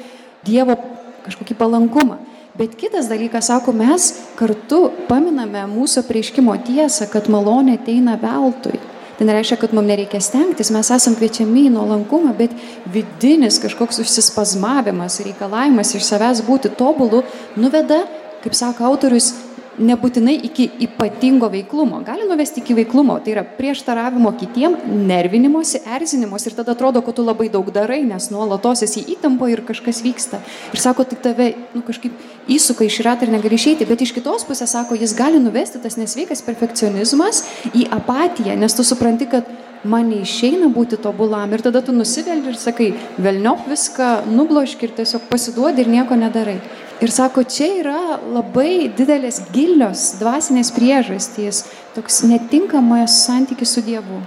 Dievo 0.44 0.76
kažkokį 1.24 1.54
palankumą. 1.56 2.18
Bet 2.54 2.76
kitas 2.78 3.08
dalykas, 3.10 3.48
sako, 3.48 3.72
mes 3.74 4.12
kartu 4.38 4.90
paminame 5.08 5.64
mūsų 5.72 6.04
prieškimo 6.06 6.52
tiesą, 6.66 7.08
kad 7.10 7.30
malonė 7.32 7.80
ateina 7.80 8.14
veltui. 8.20 8.76
Tai 9.18 9.26
nereiškia, 9.28 9.58
kad 9.60 9.74
mums 9.76 9.86
nereikia 9.86 10.18
stengtis, 10.22 10.72
mes 10.74 10.90
esam 10.90 11.14
kviečiami 11.14 11.68
į 11.68 11.74
nuolankumą, 11.76 12.32
bet 12.38 12.54
vidinis 12.90 13.60
kažkoks 13.62 14.00
užsispazmavimas, 14.02 15.20
reikalavimas 15.22 15.94
iš 15.94 16.08
savęs 16.08 16.42
būti 16.46 16.72
tobulu 16.74 17.22
nuveda, 17.54 18.02
kaip 18.42 18.56
sako 18.58 18.88
autorius, 18.90 19.30
nebūtinai 19.78 20.34
iki 20.48 20.66
ypatingo 20.86 21.48
veiklumo. 21.52 22.00
Gali 22.06 22.26
nuvesti 22.28 22.62
iki 22.62 22.76
veiklumo, 22.78 23.16
tai 23.24 23.34
yra 23.34 23.44
prieštaravimo 23.58 24.32
kitiem, 24.38 24.76
nervinimosi, 25.08 25.82
erzinimosi 25.96 26.50
ir 26.50 26.56
tada 26.58 26.74
atrodo, 26.76 27.02
kad 27.04 27.18
tu 27.18 27.24
labai 27.26 27.48
daug 27.52 27.70
darai, 27.74 28.02
nes 28.06 28.30
nuolatos 28.32 28.84
esi 28.86 29.04
įtampo 29.16 29.48
ir 29.50 29.64
kažkas 29.66 30.02
vyksta. 30.04 30.40
Ir 30.74 30.82
sako, 30.82 31.06
tik 31.10 31.24
tave 31.24 31.50
nu, 31.74 31.82
kažkaip 31.86 32.14
įsuka 32.50 32.86
iš 32.86 33.00
ratą 33.06 33.26
ir 33.26 33.34
negali 33.34 33.58
išeiti, 33.58 33.88
bet 33.88 34.04
iš 34.04 34.14
kitos 34.16 34.46
pusės 34.48 34.74
sako, 34.76 34.98
jis 35.00 35.16
gali 35.18 35.42
nuvesti 35.42 35.82
tas 35.82 35.98
nesveikas 36.00 36.44
perfekcionizmas 36.46 37.44
į 37.74 37.88
apatiją, 37.94 38.56
nes 38.58 38.76
tu 38.76 38.86
supranti, 38.86 39.28
kad 39.30 39.48
man 39.84 40.08
neišeina 40.08 40.70
būti 40.72 40.98
tobulam 41.02 41.52
ir 41.52 41.62
tada 41.64 41.82
tu 41.84 41.92
nusiveli 41.92 42.48
ir 42.52 42.56
sakai, 42.60 42.92
velniop 43.20 43.66
viską, 43.68 44.24
nubloški 44.32 44.88
ir 44.88 44.96
tiesiog 45.00 45.28
pasiduodi 45.30 45.84
ir 45.84 45.92
nieko 45.92 46.16
nedarai. 46.18 46.58
Ir 47.02 47.10
sako, 47.10 47.42
čia 47.42 47.66
yra 47.80 48.18
labai 48.22 48.86
didelės 48.94 49.40
gilios 49.52 50.12
dvasinės 50.20 50.70
priežastys, 50.76 51.64
toks 51.96 52.22
netinkamas 52.28 53.16
santykis 53.26 53.74
su 53.74 53.82
Dievu. 53.82 54.20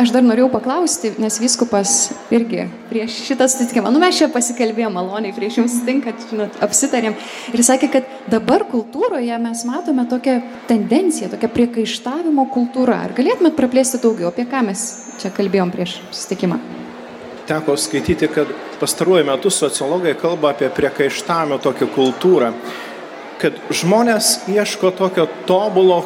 Aš 0.00 0.10
dar 0.12 0.24
norėjau 0.24 0.48
paklausti, 0.52 1.12
nes 1.20 1.36
viskupas 1.40 1.90
irgi 2.32 2.64
prieš 2.88 3.18
šitą 3.26 3.46
susitikimą, 3.48 3.90
nu 3.92 4.00
mes 4.00 4.16
čia 4.18 4.28
pasikalbėjome 4.32 4.96
maloniai, 4.96 5.34
prieš 5.36 5.60
jums 5.60 5.76
stinkat, 5.82 6.24
žinot, 6.30 6.56
apsitarėm. 6.64 7.16
Ir 7.52 7.64
sakė, 7.64 7.90
kad 7.92 8.08
dabar 8.32 8.64
kultūroje 8.70 9.36
mes 9.44 9.64
matome 9.68 10.04
tokią 10.08 10.38
tendenciją, 10.68 11.30
tokią 11.34 11.52
priekaištavimo 11.56 12.48
kultūrą. 12.52 12.98
Ar 13.06 13.16
galėtumėt 13.16 13.56
praplėsti 13.58 14.00
daugiau, 14.02 14.32
apie 14.32 14.48
ką 14.48 14.64
mes 14.68 14.86
čia 15.22 15.32
kalbėjom 15.36 15.72
prieš 15.76 15.98
susitikimą? 16.08 16.58
Teko 17.50 17.76
skaityti, 17.76 18.32
kad 18.32 18.50
pastaruoju 18.82 19.28
metu 19.28 19.50
sociologai 19.54 20.16
kalba 20.18 20.50
apie 20.50 20.70
priekaištavimo 20.74 21.60
tokią 21.62 21.86
kultūrą, 21.94 22.50
kad 23.38 23.56
žmonės 23.70 24.40
ieško 24.50 24.90
tokio 24.98 25.28
tobulo 25.46 26.02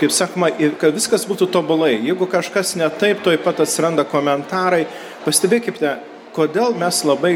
kaip 0.00 0.12
sakoma, 0.14 0.48
kad 0.80 0.96
viskas 0.96 1.26
būtų 1.28 1.50
tobulai. 1.52 1.92
Jeigu 2.00 2.28
kažkas 2.30 2.72
ne 2.80 2.88
taip, 3.00 3.20
toj 3.24 3.36
pat 3.44 3.60
atsiranda 3.64 4.06
komentarai. 4.08 4.86
Pastebėkite, 5.26 5.98
kodėl 6.36 6.72
mes 6.80 7.02
labai, 7.04 7.34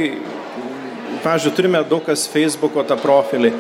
pavyzdžiui, 1.25 1.55
turime 1.57 1.83
daug 1.89 2.05
kas 2.07 2.25
Facebook'o 2.33 2.87
tą 2.89 2.97
profilį. 3.01 3.53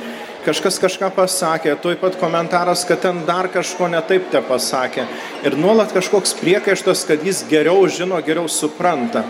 Kažkas 0.44 0.76
kažką 0.80 1.08
pasakė, 1.16 1.72
toj 1.80 1.96
pat 2.00 2.16
komentaras, 2.20 2.84
kad 2.88 3.00
ten 3.00 3.22
dar 3.28 3.48
kažko 3.52 3.88
netaip 3.92 4.28
te 4.32 4.40
pasakė. 4.44 5.06
Ir 5.44 5.56
nuolat 5.56 5.92
kažkoks 5.96 6.36
priekaištas, 6.40 7.06
kad 7.08 7.24
jis 7.24 7.44
geriau 7.48 7.86
žino, 7.88 8.20
geriau 8.24 8.48
supranta. 8.52 9.24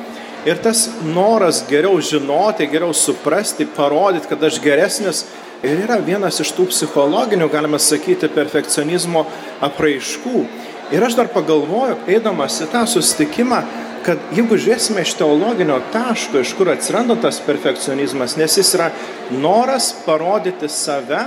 Ir 0.44 0.58
tas 0.60 0.90
noras 1.08 1.62
geriau 1.68 1.96
žinoti, 2.04 2.66
geriau 2.68 2.92
suprasti, 2.92 3.64
parodyti, 3.76 4.28
kad 4.28 4.42
aš 4.44 4.58
geresnis, 4.60 5.22
ir 5.64 5.80
yra 5.86 5.96
vienas 6.04 6.36
iš 6.42 6.50
tų 6.52 6.68
psichologinių, 6.68 7.48
galima 7.52 7.80
sakyti, 7.80 8.28
perfekcionizmo 8.28 9.24
apraiškų. 9.64 10.44
Ir 10.92 11.06
aš 11.06 11.16
dar 11.16 11.30
pagalvoju, 11.32 11.96
eidamas 12.12 12.58
į 12.60 12.68
tą 12.74 12.82
susitikimą, 12.92 13.62
kad 14.04 14.20
jeigu 14.36 14.58
žiūrėsime 14.60 15.00
iš 15.00 15.14
teologinio 15.16 15.78
taško, 15.94 16.42
iš 16.44 16.52
kur 16.58 16.68
atsiranda 16.74 17.16
tas 17.22 17.40
perfekcionizmas, 17.46 18.36
nes 18.36 18.58
jis 18.60 18.74
yra 18.76 18.90
noras 19.32 19.94
parodyti 20.04 20.68
save 20.68 21.22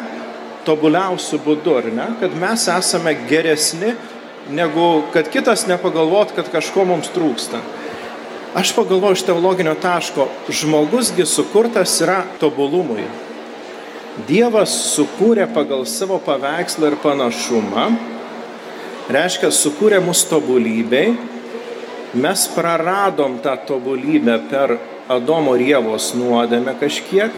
tobuliausių 0.68 1.42
būdų, 1.42 1.74
ar 1.82 1.90
ne, 1.90 2.08
kad 2.22 2.38
mes 2.38 2.68
esame 2.70 3.16
geresni, 3.26 3.96
negu 4.54 5.08
kad 5.16 5.32
kitas 5.34 5.66
nepagalvot, 5.66 6.36
kad 6.38 6.54
kažko 6.54 6.86
mums 6.86 7.10
trūksta. 7.16 7.64
Aš 8.58 8.72
pagalvoju 8.76 9.14
iš 9.14 9.22
teologinio 9.22 9.76
taško, 9.82 10.28
žmogusgi 10.50 11.26
sukurtas 11.26 11.92
yra 12.02 12.24
tobulumui. 12.42 13.04
Dievas 14.26 14.72
sukūrė 14.96 15.46
pagal 15.54 15.84
savo 15.86 16.18
paveikslą 16.26 16.90
ir 16.90 16.96
panašumą, 17.04 17.84
reiškia, 19.14 19.52
sukūrė 19.54 20.00
mus 20.02 20.24
tobulybei, 20.26 21.12
mes 22.18 22.48
praradom 22.56 23.36
tą 23.46 23.54
tobulybę 23.68 24.40
per 24.50 24.74
Adomo 25.08 25.54
rievos 25.54 26.16
nuodėmę 26.18 26.74
kažkiek, 26.82 27.36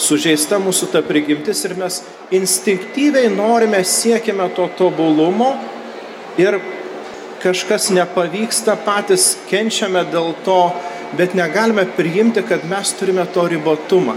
sužeista 0.00 0.56
mūsų 0.64 0.88
ta 0.94 1.04
prigimtis 1.04 1.60
ir 1.68 1.76
mes 1.76 2.00
instinktyviai 2.32 3.28
norime, 3.36 3.84
siekime 3.84 4.48
to 4.56 4.70
tobulumo 4.80 5.52
ir 6.40 6.56
kažkas 7.44 7.90
nepavyksta, 7.92 8.78
patys 8.86 9.34
kenčiame 9.50 10.04
dėl 10.08 10.32
to, 10.46 10.72
bet 11.18 11.36
negalime 11.36 11.84
priimti, 11.96 12.42
kad 12.48 12.64
mes 12.68 12.92
turime 12.98 13.26
to 13.34 13.44
ribotumą. 13.50 14.16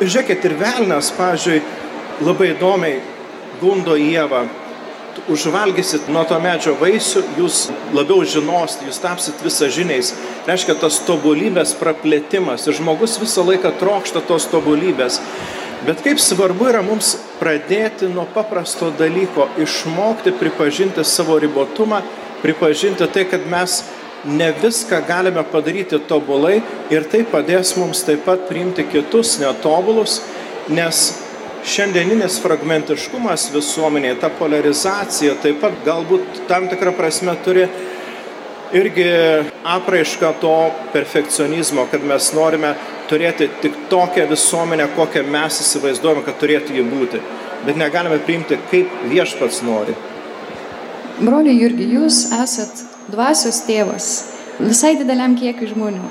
Ir 0.00 0.10
žiūrėkit, 0.10 0.46
ir 0.46 0.58
velnas, 0.60 1.10
pavyzdžiui, 1.14 1.60
labai 2.22 2.52
įdomiai 2.54 3.00
gundo 3.60 3.96
Jėvą. 3.98 4.46
Užvalgysit 5.30 6.06
nuo 6.08 6.22
to 6.24 6.38
medžio 6.40 6.72
vaisių, 6.80 7.20
jūs 7.36 7.66
labiau 7.92 8.24
žinosite, 8.24 8.86
jūs 8.88 9.00
tapsit 9.02 9.42
visažiniais. 9.44 10.14
Reiškia 10.48 10.78
tas 10.80 11.02
tobulybės 11.06 11.74
praplėtimas. 11.78 12.64
Ir 12.66 12.78
žmogus 12.78 13.18
visą 13.20 13.44
laiką 13.44 13.74
trokšta 13.82 14.24
tos 14.26 14.48
tobulybės. 14.50 15.20
Bet 15.86 16.00
kaip 16.02 16.20
svarbu 16.22 16.70
yra 16.70 16.80
mums 16.86 17.16
pradėti 17.40 18.08
nuo 18.10 18.24
paprasto 18.34 18.92
dalyko, 18.94 19.48
išmokti 19.60 20.32
pripažinti 20.38 21.04
savo 21.04 21.36
ribotumą, 21.42 22.00
pripažinti 22.42 23.06
tai, 23.14 23.24
kad 23.30 23.46
mes 23.50 23.82
ne 24.24 24.52
viską 24.62 25.02
galime 25.08 25.42
padaryti 25.52 25.98
tobulai 26.08 26.60
ir 26.90 27.06
tai 27.10 27.24
padės 27.26 27.74
mums 27.78 28.04
taip 28.06 28.24
pat 28.26 28.46
priimti 28.48 28.84
kitus 28.90 29.38
netobulus, 29.42 30.20
nes 30.70 31.02
šiandieninis 31.66 32.40
fragmentiškumas 32.42 33.48
visuomenėje, 33.54 34.18
ta 34.22 34.30
polarizacija 34.38 35.36
taip 35.42 35.60
pat 35.62 35.78
galbūt 35.86 36.44
tam 36.50 36.68
tikrą 36.70 36.94
prasme 36.98 37.34
turi 37.44 37.66
irgi 38.72 39.06
apraišką 39.68 40.32
to 40.40 40.54
perfekcionizmo, 40.94 41.86
kad 41.90 42.04
mes 42.08 42.30
norime 42.34 42.72
turėti 43.10 43.50
tik 43.62 43.76
tokią 43.90 44.26
visuomenę, 44.30 44.88
kokią 44.96 45.26
mes 45.28 45.60
įsivaizduojame, 45.66 46.24
kad 46.26 46.40
turėtų 46.40 46.78
jį 46.78 46.86
būti. 46.88 47.20
Bet 47.66 47.78
negalime 47.78 48.18
priimti, 48.24 48.58
kaip 48.70 49.04
viešpats 49.12 49.60
nori. 49.66 49.94
Broliai 51.22 51.54
Jurgi, 51.54 51.84
jūs 51.94 52.24
esat 52.34 52.80
dvasios 53.12 53.60
tėvas 53.68 54.06
visai 54.58 54.96
dideliam 54.98 55.36
kiekiu 55.38 55.68
žmonių. 55.70 56.02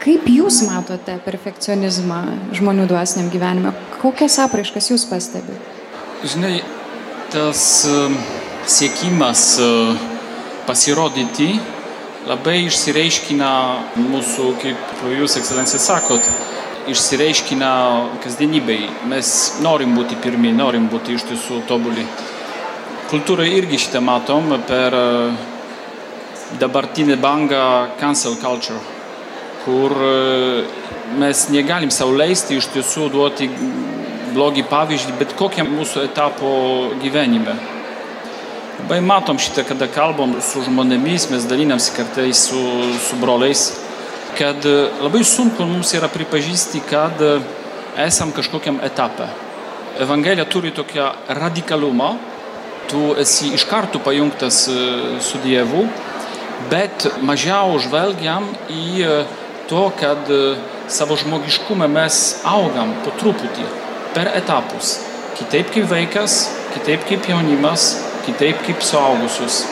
Kaip 0.00 0.24
jūs 0.32 0.62
matote 0.66 1.18
perfekcionizmą 1.22 2.18
žmonių 2.56 2.86
dvasiniam 2.90 3.28
gyvenime? 3.30 3.70
Kokias 4.00 4.40
apraiškas 4.42 4.90
jūs 4.90 5.04
pastebite? 5.06 5.58
Žinai, 6.24 6.56
tas 7.30 7.60
uh, 7.86 8.16
siekimas 8.66 9.44
uh, 9.62 9.92
pasirodyti 10.66 11.52
labai 12.26 12.64
išsireiškina 12.66 13.52
mūsų, 14.00 14.48
kaip 14.64 15.06
jūs, 15.14 15.38
ekscelencija, 15.38 15.78
sakot, 15.84 16.26
išsireiškina 16.90 17.70
kasdienybei. 18.24 18.90
Mes 19.14 19.32
norim 19.62 19.94
būti 19.94 20.18
pirmi, 20.24 20.50
norim 20.56 20.90
būti 20.90 21.14
iš 21.20 21.28
tiesų 21.30 21.62
tobuli. 21.70 22.08
Kultūroje 23.10 23.56
irgi 23.58 23.78
šitą 23.86 24.00
matom 24.06 24.52
per 24.68 24.94
uh, 24.94 25.48
dabartinė 26.58 27.16
banga 27.20 27.90
cancel 28.00 28.36
culture, 28.40 28.78
kur 29.64 29.92
e, 29.92 30.64
mes 31.20 31.44
negalim 31.52 31.92
sau 31.94 32.10
leisti 32.16 32.58
iš 32.58 32.70
tiesų 32.74 33.10
duoti 33.12 33.50
blogį 34.34 34.64
pavyzdį 34.70 35.18
bet 35.20 35.34
kokiam 35.38 35.70
mūsų 35.74 36.06
etapo 36.08 36.50
gyvenime. 37.02 37.54
Labai 38.80 38.98
matom 39.04 39.38
šitą, 39.38 39.66
kada 39.68 39.86
kalbam 39.92 40.38
su 40.42 40.62
žmonėmis, 40.64 41.28
mes 41.30 41.46
dalinamsi 41.46 41.92
kartais 41.94 42.46
su, 42.48 42.62
su 43.04 43.18
broliais, 43.20 43.68
kad 44.38 44.66
e, 44.66 44.88
labai 45.02 45.22
sunku 45.26 45.66
mums 45.68 45.92
yra 45.98 46.10
pripažįsti, 46.10 46.82
kad 46.90 47.22
e, 47.22 47.36
esam 48.06 48.34
kažkokiam 48.34 48.80
etape. 48.86 49.28
Evangelija 50.00 50.46
turi 50.48 50.70
tokią 50.72 51.10
radikalumą, 51.36 52.14
tu 52.90 53.14
esi 53.18 53.54
iš 53.54 53.64
karto 53.70 54.00
pajungtas 54.04 54.64
su 55.22 55.38
Dievu, 55.44 55.86
bet 56.68 57.06
mažiau 57.24 57.78
žvelgiam 57.80 58.50
į 58.68 59.02
e, 59.06 59.14
to, 59.70 59.86
kad 60.00 60.28
e, 60.28 60.56
savo 60.90 61.16
žmogiškumą 61.16 61.88
mes 61.88 62.20
augam 62.44 62.92
po 63.04 63.14
truputį, 63.20 63.66
per 64.14 64.32
etapus. 64.36 64.98
Kitaip 65.38 65.70
kaip 65.72 65.88
vaikas, 65.88 66.40
kitaip 66.74 67.06
kaip 67.08 67.28
jaunimas, 67.30 67.94
kitaip 68.26 68.60
kaip 68.66 68.82
suaugusius. 68.84 69.62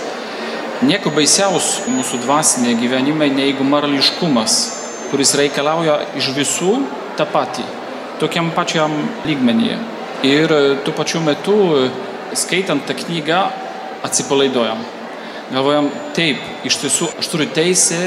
Nieko 0.86 1.10
baisiaus 1.10 1.88
mūsų 1.90 2.22
dvasinė 2.22 2.76
gyvenime 2.78 3.26
neigu 3.34 3.66
morališkumas, 3.66 4.58
kuris 5.10 5.34
reikalauja 5.40 5.98
iš 6.16 6.30
visų 6.36 6.76
tą 7.18 7.26
patį, 7.28 7.66
tokiam 8.22 8.52
pačiam 8.54 8.94
lygmenyje. 9.26 9.78
Ir 10.26 10.54
e, 10.54 10.62
tuo 10.86 10.94
pačiu 10.96 11.20
metu, 11.22 11.58
skaitant 12.36 12.84
tą 12.86 12.96
knygą, 12.98 13.42
atsipalaiduojam 14.06 14.86
galvojam, 15.52 15.88
taip, 16.16 16.40
iš 16.68 16.78
tiesų 16.82 17.08
aš 17.20 17.28
turiu 17.32 17.48
teisę 17.54 18.00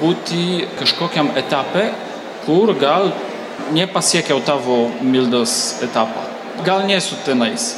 būti 0.00 0.64
kažkokiam 0.78 1.32
etape, 1.36 1.90
kur 2.46 2.72
gal 2.80 3.10
nepasiekiau 3.76 4.40
tavo 4.46 4.86
mildos 5.04 5.76
etapą. 5.84 6.24
Gal 6.64 6.86
nesu 6.88 7.18
tenais. 7.26 7.74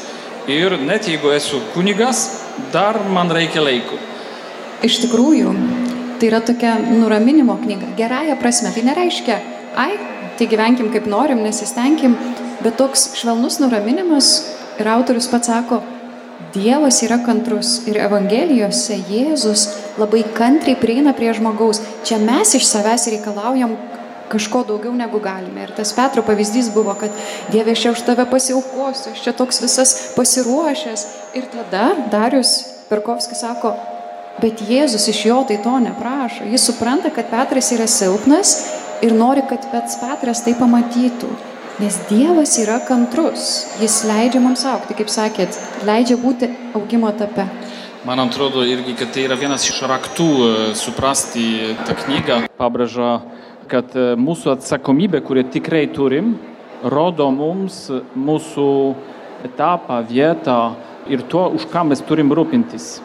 Ir 0.48 0.78
net 0.80 1.08
jeigu 1.10 1.32
esu 1.34 1.60
kunigas, 1.74 2.44
dar 2.72 3.00
man 3.10 3.32
reikia 3.34 3.64
laiko. 3.64 3.98
Iš 4.86 5.00
tikrųjų, 5.04 5.54
tai 6.20 6.30
yra 6.30 6.40
tokia 6.44 6.76
nuraminimo 6.78 7.58
knyga. 7.58 7.90
Gerąją 7.98 8.38
prasme. 8.40 8.70
Tai 8.74 8.84
nereiškia, 8.86 9.40
ai, 9.76 9.98
tai 10.38 10.46
gyvenkim 10.48 10.92
kaip 10.94 11.08
norim, 11.10 11.42
nesistengim, 11.42 12.14
bet 12.62 12.78
toks 12.78 13.10
švelnus 13.18 13.58
nuraminimas 13.60 14.30
ir 14.80 14.88
autorius 14.88 15.30
pats 15.30 15.50
sako, 15.50 15.82
Dievas 16.54 17.02
yra 17.02 17.18
kantrus 17.20 17.80
ir 17.90 17.98
Evangelijose 18.00 18.94
Jėzus 19.10 19.64
labai 19.98 20.22
kantriai 20.36 20.78
prieina 20.78 21.12
prie 21.12 21.32
žmogaus. 21.34 21.82
Čia 22.06 22.20
mes 22.22 22.54
iš 22.54 22.64
savęs 22.64 23.08
reikalaujam 23.10 23.74
kažko 24.30 24.62
daugiau 24.68 24.94
negu 24.96 25.20
galime. 25.20 25.66
Ir 25.66 25.74
tas 25.76 25.92
Petro 25.96 26.22
pavyzdys 26.22 26.70
buvo, 26.72 26.94
kad 27.00 27.12
Dieve, 27.52 27.74
aš 27.74 27.82
čia 27.82 27.92
už 27.92 28.04
tave 28.06 28.26
pasiaukosiu, 28.30 29.12
aš 29.12 29.24
čia 29.26 29.34
toks 29.36 29.60
visas 29.64 29.94
pasiruošęs. 30.16 31.06
Ir 31.36 31.50
tada 31.52 31.90
Darius 32.12 32.54
Perkovskis 32.88 33.42
sako, 33.42 33.74
bet 34.40 34.62
Jėzus 34.64 35.08
iš 35.10 35.24
jo 35.28 35.42
tai 35.48 35.58
to 35.64 35.74
neprašo. 35.84 36.46
Jis 36.48 36.70
supranta, 36.70 37.10
kad 37.10 37.28
Petras 37.34 37.72
yra 37.74 37.90
silpnas 37.90 38.56
ir 39.02 39.12
nori, 39.12 39.44
kad 39.48 39.68
pats 39.72 39.98
Petras 40.00 40.46
tai 40.46 40.54
pamatytų. 40.58 41.34
Nes 41.78 41.94
Dievas 42.10 42.56
yra 42.58 42.80
kantrus, 42.82 43.68
Jis 43.78 44.00
leidžia 44.02 44.40
mums 44.42 44.64
aukti, 44.66 44.96
kaip 44.98 45.10
sakėt, 45.14 45.54
leidžia 45.86 46.16
būti 46.18 46.48
augimo 46.74 47.06
etape. 47.06 47.44
Man 48.02 48.18
atrodo 48.18 48.64
irgi, 48.66 48.96
kad 48.98 49.12
tai 49.14 49.28
yra 49.28 49.36
vienas 49.38 49.62
iš 49.70 49.76
raktų 49.86 50.26
e, 50.26 50.48
suprasti 50.74 51.44
tą 51.86 51.94
knygą. 52.00 52.40
Pabrėža, 52.58 53.12
kad 53.70 53.94
e, 53.94 54.08
mūsų 54.18 54.56
atsakomybė, 54.56 55.20
kurią 55.22 55.44
tikrai 55.54 55.84
turim, 55.94 56.32
rodo 56.82 57.28
mums 57.30 57.84
mūsų 58.18 58.66
etapą, 59.46 60.00
vietą 60.10 60.58
ir 61.06 61.22
to, 61.30 61.44
už 61.60 61.68
ką 61.70 61.84
mes 61.92 62.02
turim 62.10 62.34
rūpintis. 62.34 62.96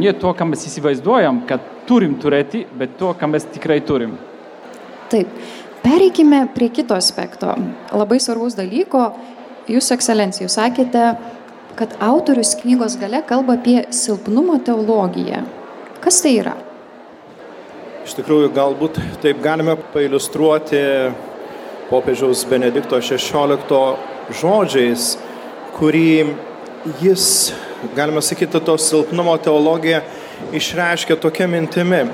Ne 0.00 0.16
to, 0.16 0.32
ką 0.32 0.48
mes 0.54 0.64
įsivaizduojam, 0.72 1.44
kad 1.52 1.68
turim 1.84 2.16
turėti, 2.16 2.64
bet 2.80 2.96
to, 2.96 3.12
ką 3.12 3.28
mes 3.36 3.44
tikrai 3.52 3.82
turim. 3.84 4.16
Taip. 5.12 5.28
Pereikime 5.86 6.48
prie 6.50 6.66
kito 6.74 6.96
aspekto, 6.98 7.52
labai 7.94 8.16
svarbus 8.18 8.56
dalyko. 8.58 9.04
Jūsų 9.70 9.94
ekscelencija, 9.94 10.48
jūs 10.48 10.56
sakėte, 10.58 11.02
kad 11.78 11.92
autorius 12.02 12.56
knygos 12.58 12.96
gale 12.98 13.20
kalba 13.28 13.54
apie 13.54 13.76
silpnumo 13.94 14.56
teologiją. 14.66 15.44
Kas 16.02 16.18
tai 16.24 16.32
yra? 16.40 16.56
Iš 18.02 18.16
tikrųjų, 18.18 18.50
galbūt 18.56 18.98
taip 19.22 19.38
galime 19.44 19.76
pailustruoti 19.94 20.82
popiežiaus 21.86 22.42
Benedikto 22.50 22.98
XVI 22.98 23.78
žodžiais, 24.42 25.12
kurį 25.78 26.34
jis, 26.98 27.30
galime 27.94 28.26
sakyti, 28.26 28.58
to 28.58 28.74
silpnumo 28.74 29.38
teologiją 29.38 30.02
išreiškė 30.50 31.22
tokia 31.22 31.46
mintimi. 31.50 32.08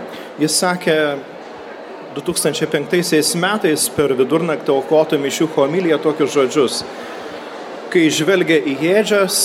Jis 0.45 0.61
sakė, 0.61 0.99
2005 2.17 3.37
metais 3.41 3.89
per 3.93 4.13
vidurnaktį 4.19 4.73
aukotų 4.75 5.19
mišių 5.23 5.49
homiliją 5.55 5.99
tokius 6.03 6.35
žodžius. 6.37 6.81
Kai 7.93 8.07
žvelgia 8.13 8.59
į 8.61 8.77
jėdžias 8.81 9.39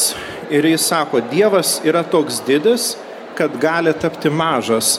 ir 0.54 0.68
jis 0.70 0.88
sako, 0.88 1.22
Dievas 1.32 1.78
yra 1.88 2.04
toks 2.08 2.40
didis, 2.48 2.96
kad 3.38 3.56
gali 3.62 3.94
tapti 3.94 4.32
mažas. 4.32 4.98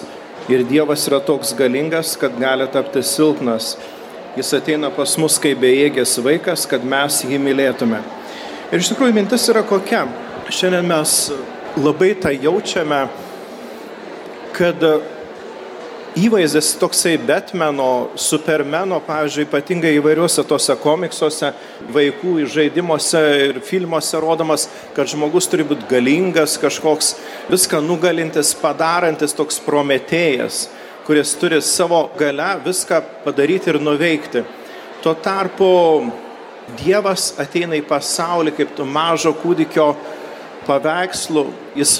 Ir 0.48 0.64
Dievas 0.68 1.04
yra 1.08 1.20
toks 1.24 1.54
galingas, 1.56 2.14
kad 2.20 2.36
gali 2.40 2.68
tapti 2.72 3.02
silpnas. 3.04 3.74
Jis 4.36 4.52
ateina 4.56 4.90
pas 4.94 5.16
mus 5.20 5.38
kaip 5.42 5.60
bejėgės 5.60 6.18
vaikas, 6.24 6.66
kad 6.70 6.84
mes 6.84 7.22
jį 7.26 7.40
mylėtume. 7.42 8.00
Ir 8.68 8.82
iš 8.82 8.92
tikrųjų 8.92 9.16
mintis 9.16 9.48
yra 9.52 9.64
kokia. 9.66 10.06
Šiandien 10.48 10.88
mes 10.88 11.14
labai 11.76 12.14
tą 12.20 12.32
jaučiame, 12.32 13.06
kad 14.56 14.84
įvaizdis 16.18 16.72
toksai 16.80 17.16
Batmano, 17.20 18.10
Supermano, 18.18 18.98
pavyzdžiui, 19.04 19.44
ypatingai 19.46 19.92
įvairiuose 19.98 20.42
tose 20.48 20.74
komiksuose, 20.80 21.52
vaikų 21.94 22.46
žaidimuose 22.50 23.20
ir 23.44 23.60
filmuose 23.66 24.18
rodomas, 24.22 24.66
kad 24.96 25.10
žmogus 25.10 25.48
turi 25.50 25.66
būti 25.68 25.86
galingas, 25.90 26.56
kažkoks 26.60 27.12
viską 27.52 27.82
nugalintis, 27.84 28.54
padarantis 28.58 29.36
toks 29.36 29.60
prometėjas, 29.64 30.66
kuris 31.06 31.34
turi 31.38 31.60
savo 31.64 32.06
gale 32.18 32.50
viską 32.64 33.02
padaryti 33.26 33.72
ir 33.74 33.80
nuveikti. 33.82 34.44
Tuo 35.04 35.14
tarpu 35.14 35.68
Dievas 36.76 37.30
ateina 37.40 37.78
į 37.78 37.86
pasaulį 37.88 38.52
kaip 38.58 38.80
mažo 38.84 39.30
kūdikio 39.40 39.86
paveikslų, 40.66 41.46
jis 41.78 41.94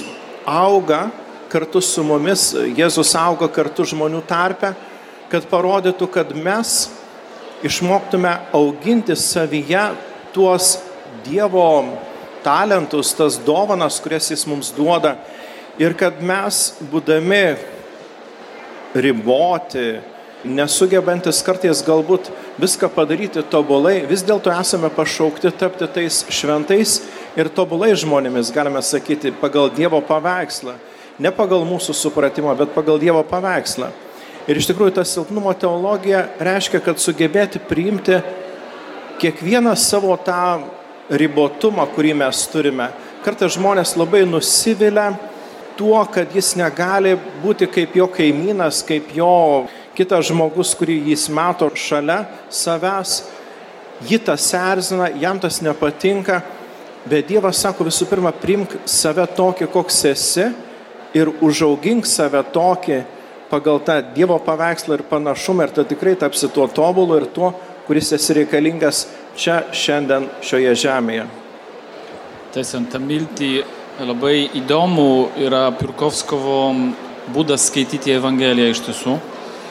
auga 0.45 1.07
kartu 1.49 1.81
su 1.81 2.03
mumis, 2.05 2.51
Jėzus 2.77 3.15
auga 3.17 3.49
kartu 3.51 3.85
žmonių 3.89 4.21
tarpe, 4.29 4.73
kad 5.29 5.45
parodytų, 5.49 6.07
kad 6.13 6.31
mes 6.37 6.89
išmoktume 7.65 8.35
auginti 8.55 9.17
savyje 9.17 9.89
tuos 10.35 10.77
Dievo 11.25 11.97
talentus, 12.45 13.11
tas 13.17 13.35
dovanas, 13.43 13.97
kurias 13.99 14.29
Jis 14.31 14.45
mums 14.47 14.69
duoda. 14.71 15.17
Ir 15.81 15.95
kad 15.97 16.21
mes, 16.23 16.77
būdami 16.91 17.57
riboti, 18.95 19.99
nesugebantis 20.43 21.41
kartais 21.43 21.81
galbūt 21.83 22.29
viską 22.61 22.89
padaryti 22.93 23.43
tobulai, 23.51 24.05
vis 24.07 24.23
dėlto 24.27 24.53
esame 24.53 24.91
pašaukti 24.93 25.51
tapti 25.59 25.87
tais 25.91 26.21
šventais 26.31 26.99
ir 27.39 27.51
tobulai 27.51 27.91
žmonėmis, 27.99 28.53
galime 28.55 28.81
sakyti, 28.85 29.33
pagal 29.35 29.71
Dievo 29.75 29.99
paveikslą 30.05 30.77
ne 31.19 31.31
pagal 31.35 31.65
mūsų 31.67 31.95
supratimą, 31.95 32.55
bet 32.57 32.71
pagal 32.75 32.99
Dievo 33.01 33.23
paveikslą. 33.27 33.91
Ir 34.49 34.57
iš 34.57 34.69
tikrųjų 34.71 34.95
ta 34.95 35.03
silpnumo 35.05 35.51
teologija 35.53 36.23
reiškia, 36.41 36.79
kad 36.81 37.01
sugebėti 37.01 37.61
priimti 37.61 38.21
kiekvieną 39.21 39.75
savo 39.77 40.15
tą 40.17 40.63
ribotumą, 41.11 41.85
kurį 41.93 42.15
mes 42.23 42.45
turime. 42.49 42.87
Kartais 43.25 43.57
žmonės 43.57 43.97
labai 43.99 44.23
nusivilia 44.25 45.11
tuo, 45.77 45.99
kad 46.11 46.31
jis 46.33 46.55
negali 46.57 47.13
būti 47.43 47.67
kaip 47.69 47.97
jo 47.99 48.07
kaimynas, 48.11 48.81
kaip 48.87 49.11
jo 49.15 49.67
kitas 49.97 50.29
žmogus, 50.31 50.71
kurį 50.79 50.97
jis 51.11 51.27
mato 51.35 51.67
šalia 51.75 52.23
savęs. 52.49 53.19
Ji 54.07 54.17
tas 54.23 54.45
erzina, 54.55 55.09
jam 55.19 55.37
tas 55.43 55.59
nepatinka, 55.59 56.39
bet 57.05 57.27
Dievas 57.27 57.59
sako 57.59 57.89
visų 57.89 58.07
pirma, 58.07 58.31
primk 58.31 58.77
save 58.87 59.27
tokį, 59.35 59.67
koks 59.73 60.01
esi 60.07 60.47
ir 61.17 61.31
užaugink 61.41 62.05
save 62.07 62.41
tokį 62.53 62.99
pagal 63.49 63.81
tą 63.81 63.97
Dievo 64.13 64.37
paveikslą 64.45 64.99
ir 64.99 65.03
panašumą 65.09 65.65
ir 65.65 65.73
tu 65.73 65.83
tikrai 65.83 66.15
tapsi 66.15 66.49
tuo 66.53 66.67
tobulu 66.67 67.17
ir 67.17 67.25
tuo, 67.33 67.53
kuris 67.87 68.11
esi 68.13 68.35
reikalingas 68.37 69.07
čia 69.35 69.63
šiandien 69.73 70.29
šioje 70.45 70.75
žemėje. 70.83 71.25
Tęsiant 72.53 72.91
tą 72.93 73.01
miltį, 73.01 73.49
labai 74.05 74.49
įdomu 74.61 75.29
yra 75.41 75.69
Pirkovskovo 75.77 76.61
būdas 77.33 77.67
skaityti 77.69 78.13
Evangeliją 78.17 78.73
iš 78.73 78.83
tiesų. 78.85 79.17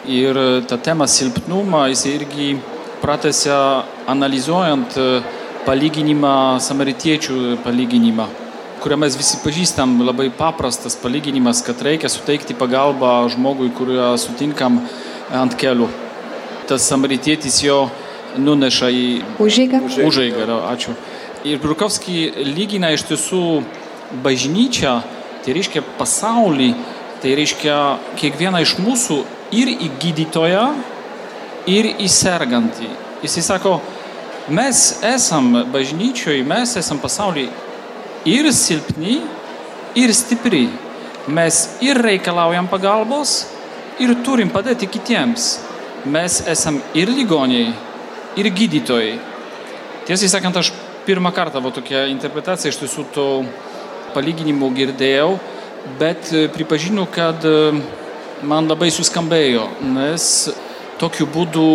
Ir 0.09 0.39
tą 0.71 0.79
temą 0.83 1.07
silpnumą 1.11 1.87
jis 1.93 2.05
irgi 2.11 2.51
pratęsia 3.03 3.59
analizuojant 4.11 4.99
palyginimą, 5.67 6.35
samaritiečių 6.65 7.59
palyginimą 7.65 8.29
kurią 8.83 8.97
mes 9.01 9.17
visi 9.19 9.39
pažįstam, 9.43 9.97
labai 10.07 10.29
paprastas 10.35 10.97
palyginimas, 10.99 11.63
kad 11.67 11.81
reikia 11.83 12.11
suteikti 12.13 12.57
pagalbą 12.59 13.11
žmogui, 13.33 13.71
kuriuo 13.75 14.13
sutinkam 14.21 14.81
ant 15.35 15.57
kelių. 15.59 15.89
Tas 16.69 16.87
samaritietis 16.87 17.61
jo 17.65 17.89
nuneša 18.39 18.91
į 18.93 19.05
užeigą. 19.43 19.83
Užeigą, 20.07 20.47
ačiū. 20.71 20.95
Ir 21.49 21.61
Brukovski 21.63 22.29
lygina 22.45 22.93
iš 22.95 23.07
tiesų 23.09 23.43
bažnyčią, 24.25 24.95
tai 25.45 25.55
reiškia 25.57 25.85
pasaulį, 25.99 26.73
tai 27.23 27.35
reiškia 27.39 27.77
kiekvieną 28.21 28.63
iš 28.65 28.77
mūsų 28.83 29.23
ir 29.59 29.71
į 29.75 29.93
gydytoją, 30.03 30.67
ir 31.71 31.95
į 31.99 32.11
sergantį. 32.11 32.91
Jisai 33.25 33.45
sako, 33.47 33.79
mes 34.55 34.91
esam 35.05 35.65
bažnyčioje, 35.73 36.45
mes 36.47 36.77
esam 36.79 37.01
pasaulyje 37.03 37.51
ir 38.25 38.51
silpni, 38.53 39.21
ir 39.95 40.13
stipri. 40.15 40.69
Mes 41.29 41.77
ir 41.85 41.99
reikalaujam 42.01 42.69
pagalbos, 42.71 43.43
ir 44.01 44.15
turim 44.25 44.51
padėti 44.51 44.89
kitiems. 44.89 45.59
Mes 46.09 46.41
esam 46.49 46.79
ir 46.97 47.11
ligoniai, 47.13 47.73
ir 48.39 48.49
gydytojai. 48.55 49.19
Tiesą 50.09 50.31
sakant, 50.31 50.57
aš 50.57 50.73
pirmą 51.05 51.33
kartą 51.37 51.61
va 51.61 51.73
tokią 51.75 52.07
interpretaciją 52.15 52.73
iš 52.73 52.81
tiesų 52.81 53.05
to 53.13 53.27
palyginimo 54.15 54.71
girdėjau, 54.73 55.35
bet 56.01 56.31
pripažinu, 56.55 57.05
kad 57.13 57.45
man 58.43 58.71
labai 58.71 58.89
suskambėjo, 58.95 59.67
nes 59.85 60.49
tokiu 61.01 61.27
būdu 61.29 61.69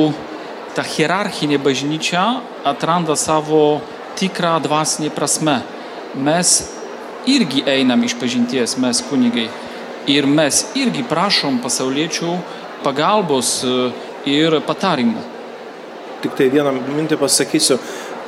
ta 0.73 0.81
hierarchinė 0.81 1.59
bažnyčia 1.61 2.23
atranda 2.65 3.15
savo 3.19 3.81
tikrą 4.17 4.55
dvasinį 4.63 5.11
prasme 5.13 5.59
mes 6.15 6.53
irgi 7.29 7.63
einam 7.67 8.03
iš 8.03 8.15
pažinties, 8.19 8.77
mes 8.77 9.01
kunigai. 9.09 9.47
Ir 10.11 10.27
mes 10.27 10.65
irgi 10.75 11.05
prašom 11.07 11.61
pasauliečių 11.63 12.33
pagalbos 12.83 13.61
e, 13.63 13.75
ir 14.27 14.57
patarimų. 14.67 15.21
Tik 16.23 16.35
tai 16.39 16.49
vieną 16.51 16.73
mintį 16.75 17.17
pasakysiu. 17.21 17.77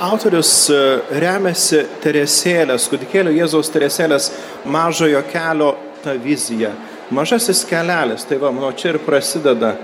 Autorius 0.04 0.54
e, 0.72 0.80
remiasi 1.20 1.84
Teresėlės, 2.04 2.88
kudikėlio 2.92 3.34
Jėzaus 3.36 3.72
Teresėlės 3.74 4.30
mažojo 4.72 5.24
kelio 5.32 5.74
tą 6.04 6.16
viziją. 6.24 6.72
Mažasis 7.16 7.66
kelelis, 7.68 8.24
tai 8.26 8.40
va, 8.42 8.54
nuo 8.56 8.72
čia 8.76 8.96
ir 8.96 9.04
prasideda 9.04 9.76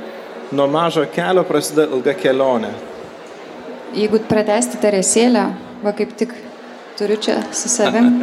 nuo 0.51 0.67
mažo 0.67 1.05
kelio 1.15 1.43
prasideda 1.47 1.87
ilga 1.95 2.13
kelionė. 2.17 2.71
Jeigu 3.95 4.21
pratesti 4.27 4.79
Teresėlę, 4.81 5.45
va 5.83 5.93
kaip 5.95 6.15
tik 6.19 6.33
turiu 7.01 7.17
čia 7.17 7.41
su 7.53 7.69
savim, 7.69 8.13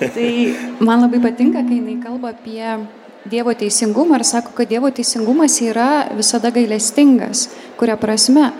tai 0.00 0.54
man 0.80 1.04
labai 1.04 1.20
patinka, 1.20 1.60
kai 1.60 1.76
jinai 1.76 2.00
kalba 2.00 2.32
apie 2.32 2.78
Dievo 3.24 3.52
teisingumą 3.56 4.18
ir 4.20 4.24
sako, 4.24 4.52
kad 4.56 4.68
Dievo 4.68 4.90
teisingumas 4.92 5.56
yra 5.64 6.08
visada 6.16 6.50
gailestingas. 6.52 7.48
Kuria 7.80 7.96
prasme? 7.96 8.50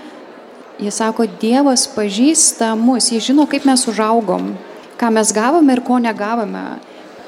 Jis 0.81 1.01
sako, 1.01 1.27
Dievas 1.41 1.85
pažįsta 1.93 2.73
mus, 2.77 3.11
jis 3.13 3.25
žino, 3.29 3.45
kaip 3.49 3.65
mes 3.69 3.85
užaugom, 3.89 4.55
ką 5.01 5.11
mes 5.17 5.33
gavome 5.37 5.77
ir 5.77 5.85
ko 5.85 6.01
negavome 6.01 6.65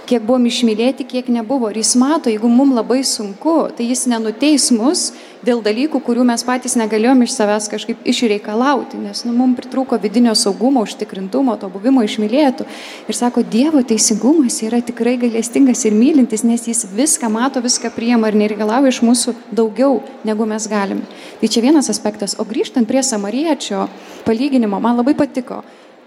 kiek 0.06 0.24
buvom 0.26 0.46
išmylėti, 0.48 1.06
kiek 1.08 1.28
nebuvo. 1.32 1.70
Ir 1.72 1.80
jis 1.82 1.94
mato, 1.98 2.30
jeigu 2.30 2.48
mums 2.50 2.76
labai 2.76 3.02
sunku, 3.06 3.56
tai 3.76 3.88
jis 3.90 4.06
nenuteis 4.10 4.70
mus 4.74 5.10
dėl 5.46 5.60
dalykų, 5.62 6.00
kurių 6.02 6.24
mes 6.26 6.42
patys 6.46 6.74
negalėjom 6.78 7.22
iš 7.26 7.34
savęs 7.36 7.68
kažkaip 7.70 8.06
išreikalauti, 8.08 8.98
nes 8.98 9.22
nu, 9.26 9.34
mums 9.36 9.58
pritrūko 9.60 9.98
vidinio 10.02 10.34
saugumo, 10.38 10.82
užtikrintumo, 10.86 11.54
to 11.60 11.70
buvimo 11.70 12.02
išmylėtų. 12.06 12.66
Ir 13.06 13.18
sako, 13.18 13.44
Dievo 13.46 13.82
teisingumas 13.86 14.58
yra 14.66 14.80
tikrai 14.84 15.16
gailestingas 15.22 15.84
ir 15.86 15.94
mylintis, 15.94 16.44
nes 16.46 16.66
jis 16.66 16.86
viską 16.96 17.30
mato, 17.32 17.62
viską 17.62 17.92
priema 17.94 18.30
ir 18.30 18.38
nereikalauja 18.42 18.94
iš 18.94 19.02
mūsų 19.06 19.36
daugiau, 19.54 20.00
negu 20.26 20.48
mes 20.48 20.66
galime. 20.70 21.06
Tai 21.40 21.52
čia 21.52 21.62
vienas 21.64 21.90
aspektas. 21.92 22.34
O 22.40 22.48
grįžtant 22.48 22.88
prie 22.88 23.04
samariečio 23.06 23.86
palyginimo, 24.26 24.80
man 24.82 24.98
labai 24.98 25.14
patiko, 25.18 25.62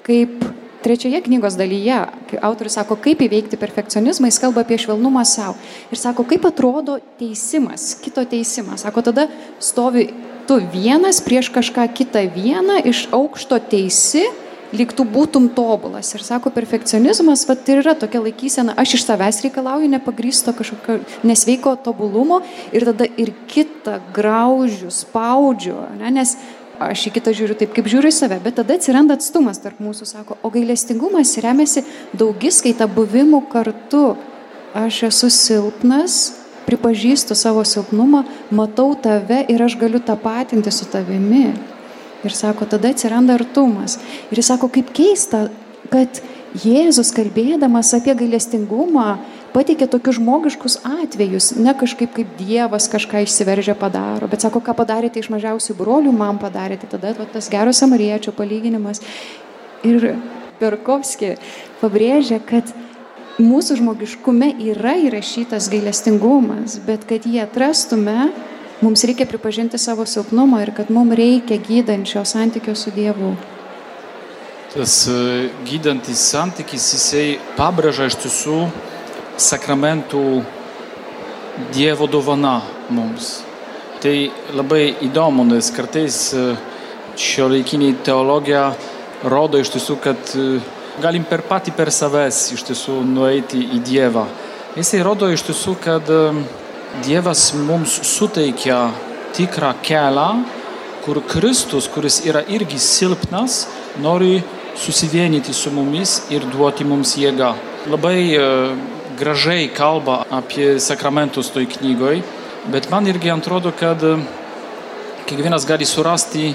kaip 0.07 0.48
Trečioje 0.83 1.19
knygos 1.21 1.57
dalyje, 1.59 1.97
autorius 2.39 2.77
sako, 2.79 2.95
kaip 3.03 3.19
įveikti 3.25 3.59
perfekcionizmą, 3.59 4.29
jis 4.31 4.39
kalba 4.39 4.63
apie 4.63 4.77
švelnumą 4.79 5.25
savo. 5.27 5.57
Ir 5.91 5.99
sako, 5.99 6.23
kaip 6.29 6.45
atrodo 6.47 7.01
teisimas, 7.19 7.91
kito 7.99 8.23
teisimas. 8.23 8.85
Sako, 8.85 9.03
tada 9.09 9.27
stovi 9.59 10.07
tu 10.47 10.61
vienas 10.71 11.19
prieš 11.21 11.51
kažką 11.53 11.83
kitą 11.93 12.23
vieną, 12.31 12.79
iš 12.87 13.09
aukšto 13.11 13.59
teisi, 13.59 14.23
lyg 14.73 14.93
tu 14.93 15.03
būtum 15.05 15.49
tobulas. 15.53 16.09
Ir 16.15 16.23
sako, 16.25 16.51
perfekcionizmas, 16.53 17.45
va, 17.49 17.55
tai 17.57 17.79
yra 17.81 17.95
tokia 17.97 18.21
laikysena, 18.23 18.75
aš 18.79 18.99
iš 18.99 19.05
savęs 19.07 19.41
reikalauju 19.45 19.89
nepagrysto 19.91 20.53
kažkokio 20.57 20.99
nesveiko 21.27 21.75
tobulumo 21.83 22.41
ir 22.73 22.85
tada 22.89 23.09
ir 23.19 23.33
kitą 23.49 23.99
graužiu, 24.15 24.93
spaudžiu, 24.93 25.77
ne, 25.99 26.13
nes 26.21 26.37
aš 26.79 27.07
į 27.09 27.13
kitą 27.17 27.33
žiūriu 27.35 27.57
taip, 27.59 27.73
kaip 27.75 27.87
žiūriu 27.91 28.11
į 28.11 28.15
save, 28.15 28.39
bet 28.43 28.57
tada 28.59 28.77
atsiranda 28.79 29.17
atstumas 29.19 29.59
tarp 29.61 29.81
mūsų, 29.83 30.07
sako, 30.07 30.37
o 30.41 30.51
gailestingumas 30.53 31.35
remiasi 31.43 31.83
daugiskaita 32.17 32.87
buvimu 32.91 33.41
kartu. 33.51 34.13
Aš 34.77 35.01
esu 35.07 35.31
silpnas, 35.33 36.19
pripažįstu 36.67 37.33
savo 37.37 37.63
silpnumą, 37.65 38.23
matau 38.53 38.93
tave 38.93 39.41
ir 39.49 39.63
aš 39.65 39.79
galiu 39.81 40.01
tapatinti 40.03 40.71
su 40.71 40.85
tavimi. 40.89 41.47
Ir 42.23 42.35
sako, 42.35 42.67
tada 42.69 42.91
atsiranda 42.93 43.37
artumas. 43.39 43.97
Ir 44.29 44.41
jis 44.41 44.51
sako, 44.51 44.69
kaip 44.73 44.91
keista, 44.93 45.47
kad 45.89 46.21
Jėzus 46.59 47.11
kalbėdamas 47.13 47.91
apie 47.93 48.15
gailestingumą 48.17 49.19
pateikė 49.53 49.87
tokius 49.91 50.17
žmogiškus 50.19 50.79
atvejus, 50.87 51.51
ne 51.57 51.73
kažkaip 51.77 52.11
kaip 52.15 52.33
Dievas 52.39 52.89
kažką 52.91 53.23
išsiveržia 53.25 53.75
padaro, 53.79 54.29
bet 54.31 54.45
sako, 54.45 54.61
ką 54.63 54.75
padarėte 54.77 55.21
iš 55.21 55.31
mažiausių 55.33 55.75
brolių, 55.79 56.13
man 56.15 56.41
padarėte, 56.41 56.89
tada 56.89 57.13
va, 57.17 57.27
tas 57.29 57.49
geros 57.51 57.81
samariečio 57.81 58.33
palyginimas. 58.35 59.01
Ir 59.87 60.15
Perkovski 60.59 61.37
pabrėžia, 61.79 62.41
kad 62.43 62.67
mūsų 63.39 63.79
žmogiškume 63.79 64.51
yra 64.71 64.97
įrašytas 65.07 65.69
gailestingumas, 65.71 66.75
bet 66.83 67.05
kad 67.07 67.23
jį 67.23 67.39
atrastume, 67.45 68.33
mums 68.83 69.05
reikia 69.07 69.27
pripažinti 69.29 69.79
savo 69.79 70.03
silpnumą 70.07 70.59
ir 70.65 70.73
kad 70.75 70.91
mums 70.91 71.15
reikia 71.15 71.59
gydančio 71.63 72.25
santykio 72.27 72.75
su 72.75 72.91
Dievu. 72.95 73.33
Tas 74.69 75.07
gydantis 75.65 76.21
santykis, 76.29 76.91
jisai 76.93 77.39
pabrėžia 77.57 78.11
iš 78.11 78.19
tiesų 78.21 78.57
sakramentų 79.39 80.23
Dievo 81.75 82.07
dovana 82.07 82.61
mums. 82.89 83.41
Tai 83.99 84.13
labai 84.55 84.93
įdomu, 85.03 85.43
nes 85.49 85.71
kartais 85.75 86.19
šio 87.19 87.49
laikinį 87.51 87.89
teologiją 88.07 88.69
rodo 89.27 89.59
iš 89.59 89.73
tiesų, 89.73 89.97
kad 89.99 90.31
galim 91.03 91.25
per 91.27 91.43
patį 91.47 91.73
per 91.75 91.91
savęs 91.91 92.45
iš 92.55 92.63
tiesų 92.69 93.01
nueiti 93.07 93.59
į 93.75 93.81
Dievą. 93.89 94.23
Jisai 94.77 95.01
rodo 95.03 95.27
iš 95.31 95.43
tiesų, 95.49 95.75
kad 95.83 96.13
Dievas 97.03 97.49
mums 97.57 97.99
suteikia 98.07 98.87
tikrą 99.35 99.73
kelią, 99.85 100.29
kur 101.03 101.19
Kristus, 101.27 101.89
kuris 101.91 102.21
yra 102.27 102.41
irgi 102.47 102.79
silpnas, 102.79 103.65
nori 104.01 104.39
susivienyti 104.79 105.53
su 105.53 105.71
mumis 105.75 106.21
ir 106.31 106.45
duoti 106.53 106.87
mums 106.87 107.17
jėgą. 107.19 107.51
Labai 107.89 108.19
gražiai 109.19 109.67
kalba 109.75 110.23
apie 110.31 110.79
sakramentus 110.79 111.51
toj 111.51 111.67
knygoj, 111.75 112.21
bet 112.71 112.89
man 112.91 113.07
irgi 113.07 113.31
atrodo, 113.33 113.71
kad 113.75 114.01
kiekvienas 115.27 115.67
gali 115.67 115.85
surasti 115.85 116.53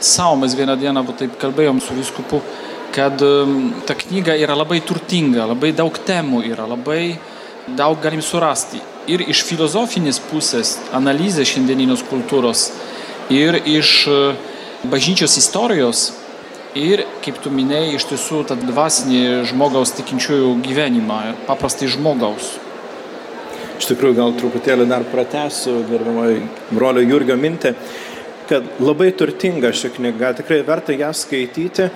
savo, 0.00 0.36
mes 0.42 0.56
vieną 0.58 0.76
dieną, 0.80 1.04
taip 1.18 1.36
kalbėjom 1.40 1.80
su 1.80 1.94
viskupu, 1.94 2.40
kad 2.94 3.22
ta 3.86 3.94
knyga 3.94 4.34
yra 4.42 4.56
labai 4.58 4.80
turtinga, 4.82 5.46
labai 5.52 5.72
daug 5.76 5.94
temų 6.06 6.42
yra, 6.50 6.66
labai 6.66 7.18
daug 7.78 8.00
galim 8.02 8.22
surasti. 8.24 8.80
Ir 9.10 9.22
iš 9.30 9.44
filosofinės 9.46 10.20
pusės, 10.30 10.78
analizės 10.96 11.48
šiandieninės 11.52 12.02
kultūros, 12.10 12.70
ir 13.30 13.60
iš 13.64 14.08
bažnyčios 14.90 15.36
istorijos, 15.38 16.10
ir, 16.78 17.04
kaip 17.24 17.40
tu 17.42 17.50
minėjai, 17.52 17.96
iš 17.96 18.06
tiesų 18.10 18.42
tą 18.50 18.56
dvasinį 18.60 19.22
žmogaus 19.50 19.94
tikinčiųjų 19.98 20.52
gyvenimą, 20.64 21.20
paprastai 21.48 21.90
žmogaus. 21.90 22.54
Iš 23.80 23.88
tikrųjų, 23.90 24.16
gal 24.18 24.34
truputėlį 24.36 24.86
dar 24.90 25.06
pratęsiu, 25.08 25.78
gerbimoji 25.88 26.42
brolio 26.70 27.04
Jurgio 27.06 27.36
mintį, 27.40 27.74
kad 28.50 28.66
labai 28.82 29.10
turtinga 29.16 29.70
ši 29.72 29.92
knyga, 29.96 30.34
tikrai 30.40 30.60
verta 30.66 30.92
ją 30.92 31.12
skaityti. 31.16 31.88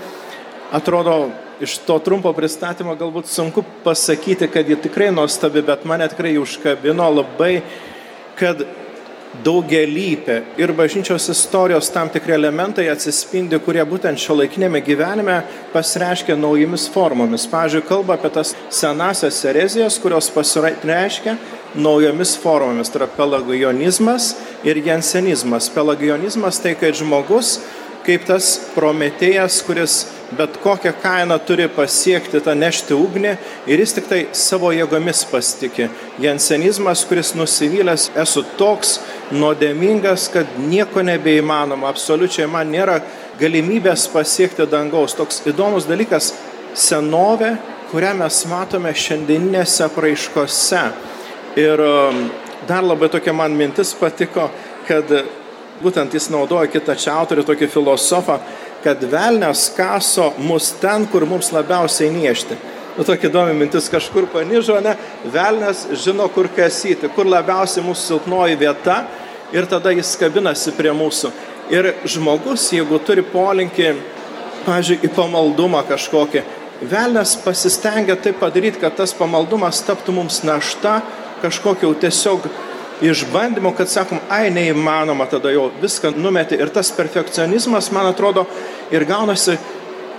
Atrodo, 0.75 1.29
iš 1.63 1.77
to 1.87 1.99
trumpo 2.03 2.33
pristatymo 2.35 2.95
galbūt 2.99 3.29
sunku 3.31 3.63
pasakyti, 3.85 4.49
kad 4.51 4.69
ji 4.69 4.79
tikrai 4.87 5.11
nuostabi, 5.15 5.63
bet 5.67 5.85
mane 5.87 6.09
tikrai 6.11 6.35
užkabino 6.41 7.11
labai, 7.19 7.59
kad 8.39 8.65
daugelypė 9.43 10.37
ir 10.61 10.73
bažnyčios 10.77 11.27
istorijos 11.33 11.91
tam 11.93 12.11
tikri 12.13 12.37
elementai 12.37 12.87
atsispindi, 12.93 13.59
kurie 13.65 13.83
būtent 13.89 14.21
šio 14.21 14.39
laikinėme 14.39 14.83
gyvenime 14.85 15.41
pasireiškia 15.73 16.37
naujomis 16.39 16.87
formomis. 16.95 17.49
Pavyzdžiui, 17.51 17.85
kalba 17.89 18.19
apie 18.19 18.31
tas 18.37 18.55
senasias 18.71 19.41
erezijas, 19.49 19.99
kurios 20.03 20.31
pasireiškia 20.35 21.37
naujomis 21.75 22.37
formomis. 22.39 22.93
Tai 22.93 23.03
yra 23.03 23.11
pelagionizmas 23.17 24.35
ir 24.65 24.79
jensenizmas. 24.85 25.71
Pelagionizmas 25.75 26.61
tai, 26.63 26.77
kad 26.79 26.95
žmogus 26.95 27.59
kaip 28.05 28.27
tas 28.29 28.57
prometėjas, 28.75 29.63
kuris 29.67 30.05
bet 30.37 30.57
kokią 30.63 30.93
kainą 31.03 31.39
turi 31.47 31.67
pasiekti 31.69 32.41
tą 32.43 32.55
nešti 32.59 32.97
ugnį 32.97 33.35
ir 33.71 33.83
jis 33.83 33.95
tik 33.97 34.09
tai 34.11 34.21
savo 34.37 34.73
jėgomis 34.75 35.25
pasitikė. 35.31 35.89
Jensenizmas, 36.23 37.05
kuris 37.09 37.35
nusivylęs, 37.39 38.11
esu 38.23 38.45
toks 38.59 38.99
nuodėmingas, 39.35 40.29
kad 40.35 40.59
nieko 40.59 41.05
nebeįmanoma, 41.07 41.91
absoliučiai 41.93 42.49
man 42.51 42.73
nėra 42.73 43.01
galimybės 43.41 44.09
pasiekti 44.13 44.67
dangaus. 44.71 45.17
Toks 45.19 45.43
įdomus 45.51 45.89
dalykas- 45.91 46.33
senovė, 46.89 47.57
kurią 47.93 48.15
mes 48.19 48.45
matome 48.51 48.93
šiandieninėse 48.93 49.89
praiškose. 49.95 50.85
Ir 51.57 51.81
um, 51.81 52.31
dar 52.67 52.83
labai 52.83 53.09
tokia 53.09 53.33
man 53.33 53.55
mintis 53.57 53.95
patiko, 53.95 54.51
kad 54.89 55.05
būtent 55.83 56.15
jis 56.15 56.29
naudoja 56.33 56.71
kitą 56.71 56.95
čia 56.99 57.17
autorių, 57.19 57.45
tokį 57.49 57.69
filosofą, 57.73 58.39
kad 58.85 59.03
velnės 59.11 59.71
kaso 59.77 60.31
mus 60.39 60.71
ten, 60.81 61.07
kur 61.11 61.27
mums 61.27 61.51
labiausiai 61.55 62.13
niešti. 62.15 62.57
Nu, 62.95 63.03
tokia 63.03 63.27
įdomi 63.27 63.57
mintis, 63.59 63.89
kažkur 63.91 64.29
panižo, 64.31 64.77
ne, 64.85 64.93
velnės 65.35 65.89
žino, 66.05 66.29
kur 66.31 66.47
kasyti, 66.55 67.11
kur 67.17 67.27
labiausiai 67.27 67.83
mūsų 67.83 68.05
silpnoji 68.07 68.59
vieta 68.61 69.01
ir 69.55 69.67
tada 69.71 69.91
jis 69.95 70.13
kabinasi 70.21 70.75
prie 70.77 70.93
mūsų. 70.95 71.33
Ir 71.75 71.95
žmogus, 72.07 72.69
jeigu 72.77 73.01
turi 73.03 73.25
polinkį, 73.27 73.95
pažiūrėjau, 74.67 75.09
į 75.09 75.11
pamaldumą 75.17 75.81
kažkokį, 75.89 76.45
velnės 76.87 77.35
pasistengia 77.43 78.15
taip 78.21 78.39
padaryti, 78.43 78.79
kad 78.83 78.95
tas 79.01 79.15
pamaldumas 79.17 79.83
taptų 79.87 80.15
mums 80.21 80.43
našta, 80.47 81.01
kažkokio 81.43 81.91
tiesiog 81.99 82.47
išbandymų, 83.03 83.75
kad 83.77 83.91
sakom, 83.91 84.21
ai 84.31 84.51
neįmanoma, 84.55 85.27
tada 85.31 85.53
jau 85.55 85.71
viską 85.83 86.15
numeti. 86.17 86.59
Ir 86.61 86.71
tas 86.75 86.93
perfekcionizmas, 86.95 87.91
man 87.95 88.11
atrodo, 88.11 88.47
ir 88.95 89.07
gaunasi 89.09 89.59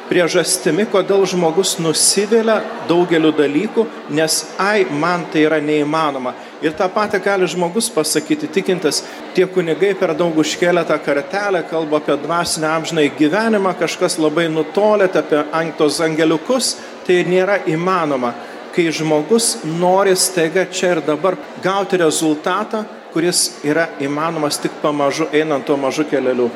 priežastimi, 0.10 0.86
kodėl 0.90 1.24
žmogus 1.30 1.76
nusivilia 1.82 2.60
daugeliu 2.90 3.32
dalykų, 3.36 3.86
nes 4.14 4.42
ai, 4.62 4.86
man 4.86 5.26
tai 5.34 5.46
yra 5.48 5.60
neįmanoma. 5.64 6.36
Ir 6.64 6.76
tą 6.78 6.88
patį 6.94 7.20
gali 7.26 7.48
žmogus 7.50 7.90
pasakyti, 7.94 8.50
tikintis, 8.54 9.02
tie 9.36 9.48
kunigai 9.50 9.94
per 9.98 10.16
daug 10.18 10.38
užkelia 10.42 10.86
tą 10.88 10.98
kartelę, 11.04 11.64
kalba 11.70 12.00
apie 12.02 12.18
dvasinę 12.22 12.70
amžinai 12.72 13.08
gyvenimą, 13.18 13.76
kažkas 13.80 14.20
labai 14.22 14.48
nutolėt 14.54 15.18
apie 15.20 15.44
tos 15.78 16.00
angeliukus, 16.06 16.76
tai 17.06 17.24
nėra 17.28 17.64
įmanoma. 17.70 18.34
Kai 18.76 18.90
žmogus 18.92 19.54
nori 19.64 20.12
staiga 20.20 20.66
čia 20.68 20.98
ir 20.98 21.02
dabar 21.06 21.38
gauti 21.64 21.96
rezultatą, 22.02 22.84
kuris 23.14 23.62
yra 23.64 23.86
įmanomas 24.04 24.60
tik 24.60 24.74
pamažu 24.82 25.30
einant 25.32 25.64
tuo 25.64 25.78
mažu 25.80 26.04
keliu. 26.10 26.50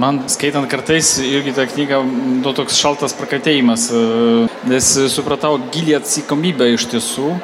Man 0.00 0.22
skaitant 0.30 0.70
kartais 0.70 1.18
irgi 1.20 1.52
tą 1.52 1.66
knygą, 1.68 1.98
nu, 2.40 2.52
toks 2.56 2.78
šaltas 2.78 3.12
prakatėjimas, 3.18 3.88
nes 4.70 4.90
supratau 5.12 5.58
gilį 5.74 5.98
atsakomybę 5.98 6.70
iš 6.76 6.86
tiesų, 6.94 7.34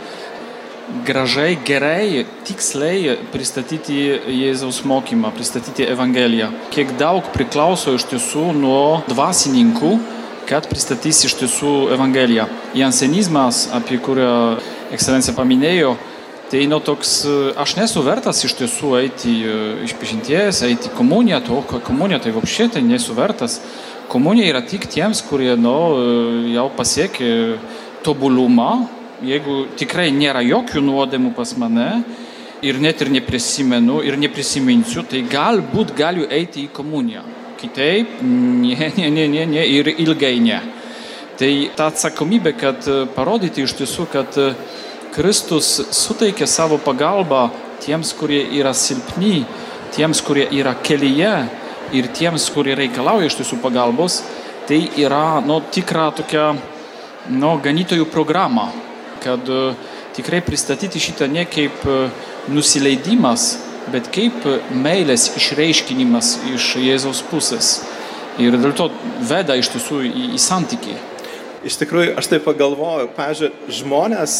gražiai, 1.04 1.58
gerai, 1.66 2.24
tiksliai 2.46 3.16
pristatyti 3.32 3.98
Jėzaus 4.30 4.84
mokymą, 4.86 5.32
pristatyti 5.34 5.88
Evangeliją. 5.90 6.52
Kiek 6.72 6.94
daug 7.00 7.26
priklauso 7.34 7.96
iš 7.98 8.06
tiesų 8.12 8.52
nuo 8.56 9.02
dvasininkų, 9.10 9.92
kad 10.46 10.68
pristatys 10.70 11.24
iš 11.26 11.36
tiesų 11.40 11.72
Evangeliją. 11.94 12.46
Jansenizmas, 12.78 13.66
apie 13.74 13.98
kurią 14.02 14.34
ekscelencija 14.94 15.34
paminėjo, 15.36 15.96
Tai 16.46 16.60
nu 16.70 16.76
toks, 16.78 17.24
aš 17.58 17.72
nesu 17.74 18.04
vertas 18.06 18.38
iš 18.46 18.52
tiesų 18.54 18.92
eiti 19.00 19.32
iš 19.82 19.96
pažinties, 19.98 20.60
eiti 20.62 20.92
komuniją, 20.94 21.40
to 21.42 21.80
komunija 21.82 22.20
tai 22.22 22.30
vapšė 22.36 22.68
tai 22.76 22.82
nesu 22.86 23.16
vertas. 23.18 23.56
Komunija 24.06 24.52
yra 24.52 24.60
tik 24.62 24.86
tiems, 24.86 25.24
kurie 25.26 25.56
nu, 25.58 25.74
jau 26.54 26.68
pasiekė 26.76 27.32
tobulumą, 28.06 28.86
jeigu 29.26 29.64
tikrai 29.74 30.12
nėra 30.14 30.44
jokių 30.46 30.84
nuodėmų 30.86 31.32
pas 31.34 31.56
mane 31.58 31.88
ir 32.62 32.78
net 32.78 33.02
ir 33.02 33.10
neprisimenu 33.18 34.04
ir 34.06 34.14
neprisiminsiu, 34.14 35.02
tai 35.02 35.24
galbūt 35.26 35.96
galiu 35.98 36.30
eiti 36.30 36.68
į 36.68 36.70
komuniją. 36.78 37.26
Kitaip, 37.56 38.18
ne, 38.22 38.90
ne, 38.96 39.10
ne, 39.10 39.26
ne, 39.28 39.44
ne 39.46 39.62
ir 39.66 39.88
ilgai 39.96 40.36
ne. 40.44 40.60
Tai 41.36 41.50
ta 41.76 41.90
atsakomybė, 41.90 42.52
kad 42.56 42.88
parodyti 43.16 43.64
iš 43.64 43.76
tiesų, 43.80 44.06
kad 44.12 44.36
Kristus 45.16 45.70
suteikia 45.96 46.48
savo 46.48 46.78
pagalbą 46.80 47.48
tiems, 47.84 48.12
kurie 48.16 48.42
yra 48.58 48.72
silpni, 48.76 49.44
tiems, 49.96 50.20
kurie 50.24 50.46
yra 50.56 50.74
kelyje 50.84 51.34
ir 51.96 52.08
tiems, 52.16 52.48
kurie 52.52 52.76
reikalauja 52.76 53.28
iš 53.30 53.38
tiesų 53.40 53.60
pagalbos, 53.64 54.22
tai 54.68 54.82
yra 55.00 55.40
nu, 55.44 55.60
tikra 55.72 56.10
tokia 56.16 56.50
nu, 57.32 57.52
ganytojų 57.64 58.08
programa, 58.12 58.70
kad 59.24 59.48
uh, 59.48 59.76
tikrai 60.16 60.40
pristatyti 60.40 61.00
šitą 61.02 61.28
ne 61.28 61.44
kaip 61.48 61.84
nusileidimas, 62.48 63.56
bet 63.92 64.10
kaip 64.14 64.46
meilės 64.74 65.28
išreiškinimas 65.38 66.36
iš 66.54 66.74
Jėzaus 66.82 67.22
pusės. 67.30 67.80
Ir 68.42 68.58
dėl 68.60 68.74
to 68.76 68.90
veda 69.24 69.56
iš 69.56 69.70
tiesų 69.72 70.02
į, 70.08 70.24
į 70.36 70.40
santykį. 70.42 70.96
Iš 71.66 71.78
tikrųjų, 71.80 72.14
aš 72.20 72.28
tai 72.30 72.40
pagalvoju, 72.44 73.08
pažiūrėjau, 73.16 73.76
žmonės 73.80 74.36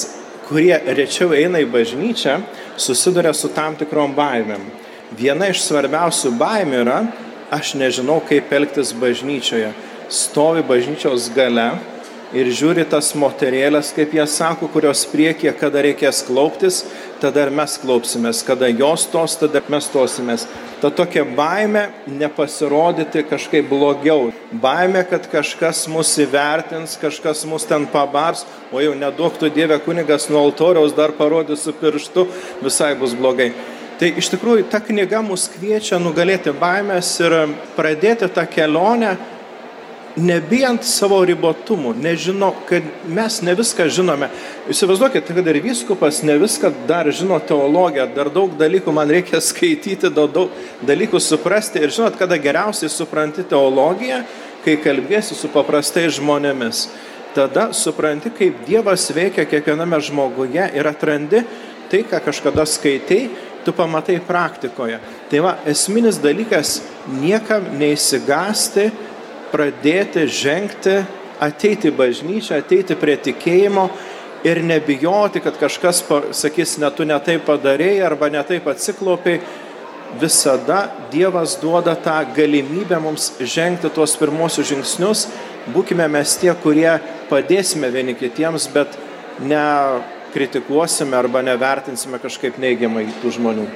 kurie 0.47 0.77
rečiau 0.95 1.33
eina 1.35 1.61
į 1.63 1.69
bažnyčią, 1.73 2.39
susiduria 2.79 3.33
su 3.35 3.51
tam 3.55 3.77
tikrom 3.79 4.15
baimėm. 4.17 4.63
Viena 5.17 5.51
iš 5.51 5.65
svarbiausių 5.65 6.33
baimių 6.39 6.81
yra, 6.85 7.01
aš 7.55 7.75
nežinau, 7.79 8.21
kaip 8.27 8.53
elgtis 8.55 8.93
bažnyčioje. 8.97 9.73
Stovi 10.13 10.63
bažnyčios 10.67 11.31
gale 11.35 11.73
ir 12.37 12.51
žiūri 12.53 12.85
tas 12.89 13.13
moterėlės, 13.17 13.93
kaip 13.97 14.13
jie 14.17 14.25
sako, 14.29 14.69
kurios 14.73 15.07
priekyje, 15.09 15.55
kada 15.57 15.83
reikės 15.87 16.23
klauptis, 16.27 16.83
tada 17.23 17.47
ir 17.47 17.53
mes 17.55 17.77
klaupsimės, 17.81 18.43
kada 18.47 18.69
jos 18.69 19.07
tos, 19.13 19.37
tada 19.41 19.63
mes 19.73 19.89
tosimės. 19.93 20.47
Ta 20.83 20.91
tokia 20.93 21.25
baime 21.25 21.87
nepasirodyti 22.07 23.25
kažkaip 23.31 23.71
blogiau. 23.71 24.29
Baime, 24.53 25.01
kad 25.09 25.25
kažkas 25.33 25.87
mus 25.89 26.13
įvertins, 26.21 26.99
kažkas 27.01 27.47
mus 27.49 27.65
ten 27.69 27.89
pabars, 27.89 28.45
o 28.73 28.83
jau 28.85 28.93
neduoktų 28.99 29.51
Dieve 29.55 29.79
kunigas 29.81 30.29
nuo 30.29 30.45
altoriaus 30.45 30.93
dar 30.97 31.17
parodys 31.17 31.65
su 31.65 31.73
pirštu, 31.73 32.27
visai 32.65 32.93
bus 33.01 33.17
blogai. 33.17 33.55
Tai 33.97 34.11
iš 34.21 34.29
tikrųjų 34.35 34.67
ta 34.69 34.83
knyga 34.85 35.23
mus 35.25 35.47
kviečia 35.49 35.97
nugalėti 35.97 36.53
baimės 36.53 37.15
ir 37.25 37.33
pradėti 37.79 38.29
tą 38.29 38.45
kelionę 38.45 39.15
nebijant 40.17 40.85
savo 40.89 41.19
ribotumų, 41.29 41.93
nežino, 42.01 42.51
kad 42.69 42.85
mes 43.13 43.39
ne 43.45 43.53
viską 43.57 43.87
žinome. 43.93 44.31
Įsivaizduokite, 44.73 45.35
kad 45.37 45.51
ir 45.53 45.61
vyskupas 45.65 46.23
ne 46.27 46.39
viską 46.41 46.73
dar 46.89 47.11
žino 47.13 47.39
teologiją, 47.39 48.09
dar 48.17 48.31
daug 48.33 48.55
dalykų 48.57 48.95
man 48.97 49.13
reikia 49.13 49.41
skaityti, 49.45 50.11
daug, 50.11 50.33
daug 50.33 50.87
dalykų 50.89 51.21
suprasti 51.21 51.83
ir 51.85 51.93
žinot, 51.93 52.17
kada 52.19 52.41
geriausiai 52.41 52.93
supranti 52.93 53.45
teologiją, 53.47 54.23
kai 54.65 54.79
kalbėsi 54.83 55.37
su 55.37 55.53
paprastais 55.53 56.17
žmonėmis. 56.17 56.87
Tada 57.37 57.69
supranti, 57.77 58.33
kaip 58.33 58.63
Dievas 58.65 59.11
veikia 59.13 59.45
kiekviename 59.45 60.01
žmoguje 60.01 60.71
ir 60.73 60.89
atrandi 60.89 61.45
tai, 61.91 62.01
ką 62.09 62.23
kažkada 62.25 62.65
skaitei, 62.67 63.29
tu 63.67 63.75
pamatai 63.77 64.17
praktikoje. 64.25 64.97
Tai 65.31 65.43
va, 65.45 65.57
esminis 65.69 66.17
dalykas- 66.23 66.81
niekam 67.23 67.63
neįsigasti, 67.77 68.91
pradėti 69.53 70.27
žengti, 70.29 71.01
ateiti 71.43 71.93
bažnyčią, 71.93 72.61
ateiti 72.63 72.97
prie 72.99 73.17
tikėjimo 73.21 73.89
ir 74.47 74.63
nebijoti, 74.65 75.43
kad 75.45 75.59
kažkas 75.61 76.03
sakys, 76.37 76.77
ne 76.79 76.91
tu 76.95 77.07
netai 77.09 77.39
padarėjai 77.43 78.05
arba 78.07 78.31
netaip 78.33 78.69
atsiklopiai. 78.71 79.41
Visada 80.21 80.87
Dievas 81.11 81.57
duoda 81.59 81.97
tą 81.99 82.21
galimybę 82.37 83.01
mums 83.03 83.33
žengti 83.41 83.91
tuos 83.91 84.15
pirmosius 84.17 84.71
žingsnius. 84.71 85.27
Būkime 85.75 86.07
mes 86.09 86.37
tie, 86.39 86.53
kurie 86.63 86.93
padėsime 87.29 87.91
vieni 87.91 88.15
kitiems, 88.15 88.69
bet 88.73 88.95
ne 89.43 89.65
kritikuosime 90.33 91.17
arba 91.19 91.43
nevertinsime 91.43 92.21
kažkaip 92.23 92.61
neigiamai 92.63 93.09
tų 93.23 93.35
žmonių. 93.39 93.67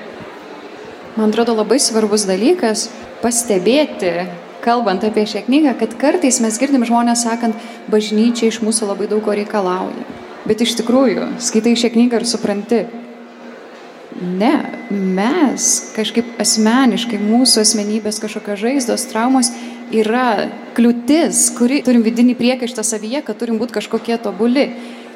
Man 1.17 1.33
atrodo 1.33 1.57
labai 1.59 1.81
svarbus 1.83 2.23
dalykas 2.29 2.87
pastebėti, 3.25 4.29
kalbant 4.64 5.05
apie 5.05 5.27
šią 5.29 5.44
knygą, 5.49 5.75
kad 5.81 5.96
kartais 6.01 6.40
mes 6.44 6.59
girdim 6.61 6.87
žmonės 6.88 7.25
sakant, 7.27 7.57
bažnyčia 7.92 8.49
iš 8.51 8.61
mūsų 8.64 8.90
labai 8.92 9.09
daug 9.11 9.25
ko 9.25 9.37
reikalauja. 9.37 10.07
Bet 10.49 10.62
iš 10.64 10.77
tikrųjų, 10.81 11.35
skaitai 11.42 11.77
šią 11.77 11.92
knygą 11.94 12.20
ir 12.20 12.29
supranti, 12.29 12.85
ne, 14.20 14.55
mes 14.90 15.66
kažkaip 15.96 16.40
asmeniškai, 16.40 17.20
mūsų 17.20 17.64
asmenybės 17.64 18.20
kažkokios 18.23 18.62
žaizdos, 18.62 19.07
traumos 19.11 19.53
yra 19.92 20.49
kliūtis, 20.77 21.51
kuri 21.59 21.83
turim 21.85 22.05
vidinį 22.07 22.37
priekaištą 22.38 22.85
savyje, 22.87 23.23
kad 23.27 23.38
turim 23.40 23.61
būti 23.61 23.77
kažkokie 23.81 24.18
tobuli. 24.23 24.70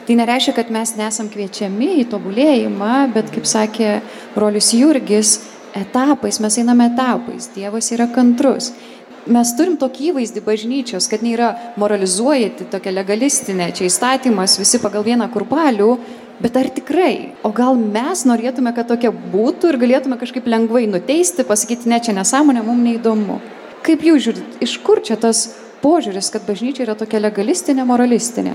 Tai 0.04 0.18
nereiškia, 0.20 0.52
kad 0.52 0.68
mes 0.68 0.92
nesam 0.98 1.30
kviečiami 1.32 1.94
į 2.02 2.08
tobulėjimą, 2.12 2.96
bet 3.14 3.30
kaip 3.32 3.46
sakė 3.48 3.90
Rolius 4.36 4.74
Jurgis, 4.76 5.38
etapais, 5.74 6.38
mes 6.44 6.58
einame 6.60 6.90
etapais, 6.90 7.48
Dievas 7.54 7.88
yra 7.94 8.06
kantrus 8.12 8.74
mes 9.30 9.52
turim 9.58 9.76
tokį 9.80 10.10
įvaizdį 10.12 10.42
bažnyčios, 10.44 11.08
kad 11.10 11.24
nėra 11.24 11.54
moralizuojati, 11.80 12.68
tokia 12.72 12.92
legalistinė, 12.94 13.70
čia 13.76 13.88
įstatymas, 13.88 14.58
visi 14.60 14.80
pagal 14.82 15.06
vieną 15.06 15.28
kurpalių, 15.32 15.90
bet 16.44 16.58
ar 16.60 16.70
tikrai? 16.74 17.32
O 17.46 17.52
gal 17.54 17.78
mes 17.78 18.24
norėtume, 18.28 18.74
kad 18.76 18.90
tokia 18.90 19.12
būtų 19.12 19.72
ir 19.72 19.80
galėtume 19.82 20.18
kažkaip 20.20 20.48
lengvai 20.50 20.86
nuteisti, 20.90 21.46
pasakyti, 21.46 21.90
ne, 21.92 22.00
čia 22.04 22.16
nesąmonė, 22.16 22.64
mums 22.66 22.88
neįdomu. 22.88 23.40
Kaip 23.84 24.04
jūs 24.04 24.28
žiūrit, 24.28 24.60
iš 24.64 24.78
kur 24.84 25.02
čia 25.04 25.16
tas 25.20 25.46
požiūris, 25.84 26.30
kad 26.32 26.46
bažnyčia 26.48 26.86
yra 26.86 26.96
tokia 26.98 27.20
legalistinė, 27.20 27.84
moralistinė? 27.88 28.54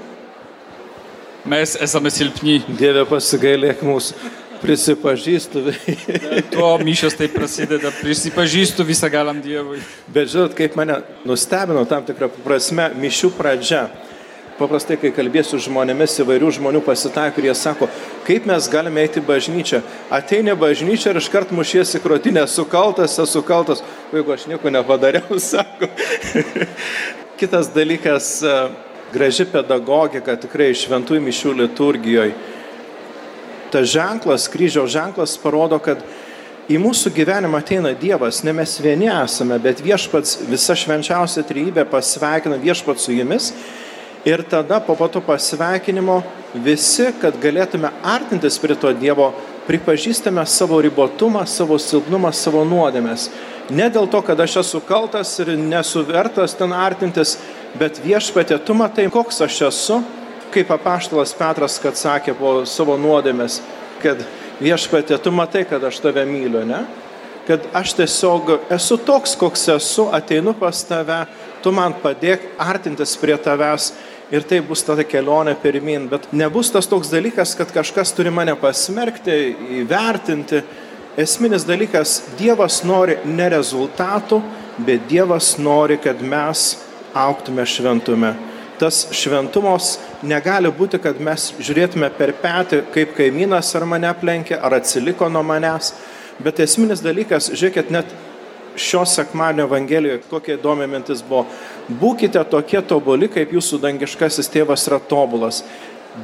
Mes 1.49 1.77
esame 1.81 2.11
silpni. 2.13 2.59
Dieve 2.77 3.05
pasigailėk 3.09 3.81
mūsų. 3.85 4.17
Prisipažįstu. 4.61 5.63
Tuo 6.53 6.73
mišios 6.83 7.15
taip 7.15 7.33
prasideda, 7.37 7.91
prisipažįstu 8.01 8.83
visą 8.87 9.07
galam 9.11 9.39
Dievui. 9.43 9.79
Bet 10.11 10.31
žinot, 10.33 10.55
kaip 10.57 10.75
mane 10.79 10.99
nustebino 11.27 11.85
tam 11.87 12.03
tikrą 12.07 12.27
prasme 12.43 12.89
mišių 12.99 13.31
pradžia. 13.37 13.87
Paprastai, 14.59 14.97
kai 14.99 15.13
kalbėsiu 15.15 15.55
žmonėmis, 15.63 16.17
įvairių 16.19 16.49
žmonių 16.57 16.81
pasitaiko, 16.83 17.37
kurie 17.37 17.53
sako, 17.55 17.87
kaip 18.27 18.43
mes 18.49 18.67
galime 18.67 19.05
eiti 19.05 19.23
bažnyčią. 19.23 19.79
Ateini 20.11 20.51
bažnyčią 20.59 21.13
ir 21.13 21.21
iškart 21.21 21.53
mušiesi 21.55 22.01
krotinę, 22.03 22.43
sukaltas, 22.51 23.15
esu 23.23 23.39
kaltas, 23.47 23.79
jeigu 24.11 24.35
aš 24.35 24.49
nieko 24.51 24.73
nepadariau, 24.75 25.39
sako. 25.53 25.87
Kitas 27.39 27.71
dalykas, 27.71 28.33
graži 29.15 29.47
pedagogika 29.47 30.35
tikrai 30.43 30.73
šventųjų 30.75 31.23
mišių 31.29 31.55
liturgijoje 31.63 32.35
tas 33.71 33.89
ženklas, 33.89 34.47
kryžiaus 34.51 34.91
ženklas 34.93 35.37
parodo, 35.41 35.79
kad 35.81 36.01
į 36.69 36.77
mūsų 36.81 37.11
gyvenimą 37.15 37.61
ateina 37.63 37.93
Dievas, 37.97 38.43
ne 38.45 38.53
mes 38.53 38.75
vieni 38.81 39.09
esame, 39.09 39.57
bet 39.61 39.81
viešpats 39.81 40.39
visa 40.49 40.75
švenčiausia 40.77 41.43
trybė 41.47 41.85
pasveikina 41.89 42.59
viešpats 42.61 43.07
su 43.07 43.15
jumis. 43.15 43.53
Ir 44.27 44.43
tada 44.43 44.81
po 44.83 44.97
pato 44.99 45.21
pasveikinimo 45.23 46.19
visi, 46.65 47.07
kad 47.21 47.37
galėtume 47.39 47.89
artintis 48.03 48.59
prie 48.59 48.75
to 48.75 48.91
Dievo, 48.93 49.31
pripažįstame 49.69 50.43
savo 50.49 50.81
ribotumą, 50.81 51.45
savo 51.47 51.77
silpnumą, 51.79 52.33
savo 52.35 52.65
nuodėmės. 52.67 53.29
Ne 53.69 53.85
dėl 53.93 54.09
to, 54.09 54.21
kad 54.25 54.39
aš 54.41 54.59
esu 54.63 54.81
kaltas 54.81 55.35
ir 55.39 55.53
nesu 55.57 56.01
vertas 56.07 56.55
ten 56.57 56.73
artintis, 56.73 57.35
bet 57.79 58.01
viešpatė, 58.01 58.57
tu 58.65 58.73
matai, 58.73 59.05
koks 59.13 59.43
aš 59.45 59.61
esu, 59.69 59.99
kaip 60.53 60.71
apaštalas 60.73 61.33
Petras, 61.37 61.77
kad 61.81 61.97
sakė 61.99 62.35
po 62.37 62.53
savo 62.69 62.97
nuodėmės, 62.99 63.59
kad 64.03 64.21
viešpatė, 64.59 65.19
tu 65.21 65.31
matai, 65.35 65.65
kad 65.67 65.83
aš 65.83 66.01
tave 66.03 66.25
myliu, 66.27 66.63
ne? 66.67 66.83
Kad 67.47 67.65
aš 67.73 67.95
tiesiog 67.97 68.51
esu 68.75 68.99
toks, 69.01 69.33
koks 69.39 69.67
esu, 69.73 70.05
ateinu 70.13 70.53
pas 70.57 70.83
tave, 70.85 71.23
tu 71.63 71.73
man 71.73 71.95
padėk 72.03 72.45
artintis 72.61 73.15
prie 73.19 73.37
tavęs 73.41 73.93
ir 74.31 74.45
tai 74.45 74.59
bus 74.65 74.83
tada 74.85 75.03
kelionė 75.07 75.55
pirmin, 75.61 76.05
bet 76.11 76.29
nebus 76.35 76.69
tas 76.73 76.87
toks 76.89 77.09
dalykas, 77.09 77.55
kad 77.57 77.71
kažkas 77.73 78.13
turi 78.13 78.33
mane 78.33 78.53
pasmerkti, 78.59 79.39
įvertinti. 79.81 80.61
Esminis 81.19 81.65
dalykas, 81.67 82.19
Dievas 82.39 82.83
nori 82.87 83.17
ne 83.27 83.49
rezultatų, 83.51 84.37
bet 84.85 85.09
Dievas 85.09 85.55
nori, 85.59 85.97
kad 85.99 86.21
mes 86.21 86.77
auktume 87.17 87.65
šventume. 87.67 88.35
Tas 88.79 89.07
šventumos 89.11 89.97
negali 90.23 90.71
būti, 90.71 90.99
kad 91.01 91.19
mes 91.21 91.49
žiūrėtume 91.59 92.09
per 92.17 92.33
petį, 92.41 92.83
kaip 92.93 93.13
kaimynas 93.17 93.73
ar 93.75 93.85
mane 93.89 94.09
aplenkė, 94.09 94.57
ar 94.59 94.79
atsiliko 94.79 95.29
nuo 95.31 95.43
manęs. 95.45 95.93
Bet 96.43 96.59
esminis 96.63 97.03
dalykas, 97.03 97.51
žiūrėkit, 97.51 97.91
net 97.91 98.11
šios 98.79 99.15
sekmadienio 99.17 99.67
Evangelijoje 99.67 100.21
kokia 100.29 100.55
įdomi 100.55 100.87
mintis 100.87 101.21
buvo. 101.25 101.45
Būkite 101.89 102.41
tokie 102.49 102.81
tobuli, 102.87 103.27
kaip 103.31 103.51
jūsų 103.55 103.81
dangiškasis 103.83 104.51
tėvas 104.53 104.87
yra 104.87 104.99
tobulas. 105.03 105.63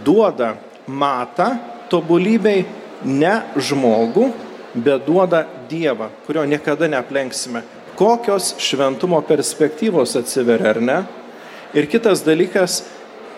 Duoda 0.05 0.55
matą 0.87 1.55
tobulybei 1.91 2.65
ne 3.05 3.35
žmogų, 3.55 4.29
bet 4.75 5.05
duoda 5.07 5.45
Dievą, 5.69 6.09
kurio 6.27 6.43
niekada 6.47 6.87
neaplenksime. 6.91 7.63
Kokios 7.95 8.53
šventumo 8.59 9.21
perspektyvos 9.25 10.17
atsiveria, 10.19 10.73
ar 10.75 10.81
ne? 10.83 10.97
Ir 11.75 11.87
kitas 11.91 12.21
dalykas, 12.23 12.83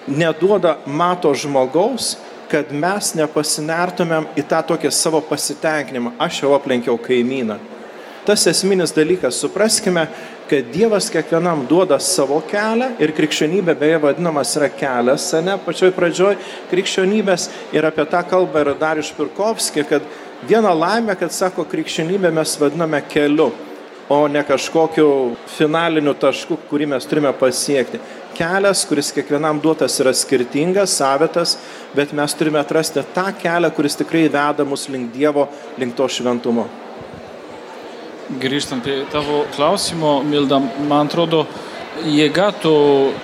neduoda 0.07 0.77
mato 0.85 1.33
žmogaus, 1.35 2.15
kad 2.51 2.71
mes 2.71 3.11
nepasinertumėm 3.17 4.29
į 4.39 4.45
tą 4.47 4.61
tokį 4.71 4.91
savo 4.95 5.19
pasitenkinimą. 5.23 6.15
Aš 6.19 6.43
jau 6.45 6.53
aplenkiau 6.55 6.95
kaimyną. 7.01 7.59
Tas 8.27 8.43
esminis 8.49 8.91
dalykas, 8.91 9.37
supraskime, 9.39 10.07
kad 10.49 10.71
Dievas 10.73 11.07
kiekvienam 11.11 11.61
duoda 11.67 11.95
savo 12.03 12.41
kelią 12.43 12.89
ir 13.03 13.13
krikščionybė 13.15 13.75
beje 13.79 13.99
vadinamas 14.03 14.51
yra 14.59 14.67
kelias, 14.71 15.29
ne, 15.43 15.55
pačioj 15.63 15.93
pradžioj 15.95 16.35
krikščionybės 16.71 17.47
ir 17.75 17.87
apie 17.87 18.03
tą 18.11 18.23
kalbą 18.27 18.65
yra 18.65 18.75
Darius 18.79 19.13
Pirkovski, 19.15 19.85
kad 19.87 20.03
viena 20.47 20.73
laimė, 20.75 21.15
kad 21.19 21.31
sako, 21.35 21.63
krikščionybę 21.71 22.31
mes 22.35 22.57
vadiname 22.59 22.99
keliu, 23.07 23.53
o 24.11 24.19
ne 24.31 24.43
kažkokiu 24.47 25.07
finaliniu 25.55 26.15
tašku, 26.15 26.59
kurį 26.67 26.91
mes 26.95 27.07
turime 27.07 27.31
pasiekti 27.35 27.99
kelias, 28.37 28.85
kuris 28.87 29.11
kiekvienam 29.15 29.59
duotas 29.63 29.97
yra 30.01 30.13
skirtingas, 30.15 30.93
savitas, 30.99 31.57
bet 31.97 32.13
mes 32.15 32.35
turime 32.37 32.61
atrasti 32.61 33.03
tą 33.15 33.31
kelią, 33.41 33.71
kuris 33.75 33.97
tikrai 33.99 34.27
veda 34.29 34.65
mus 34.65 34.87
link 34.93 35.11
Dievo, 35.15 35.47
link 35.81 35.97
to 35.97 36.07
šventumo. 36.07 36.67
Grįžtant 38.41 38.83
prie 38.83 39.05
tavo 39.11 39.45
klausimo, 39.55 40.19
Milda, 40.27 40.59
man 40.89 41.07
atrodo, 41.07 41.45
jėga 42.05 42.51
to 42.61 42.75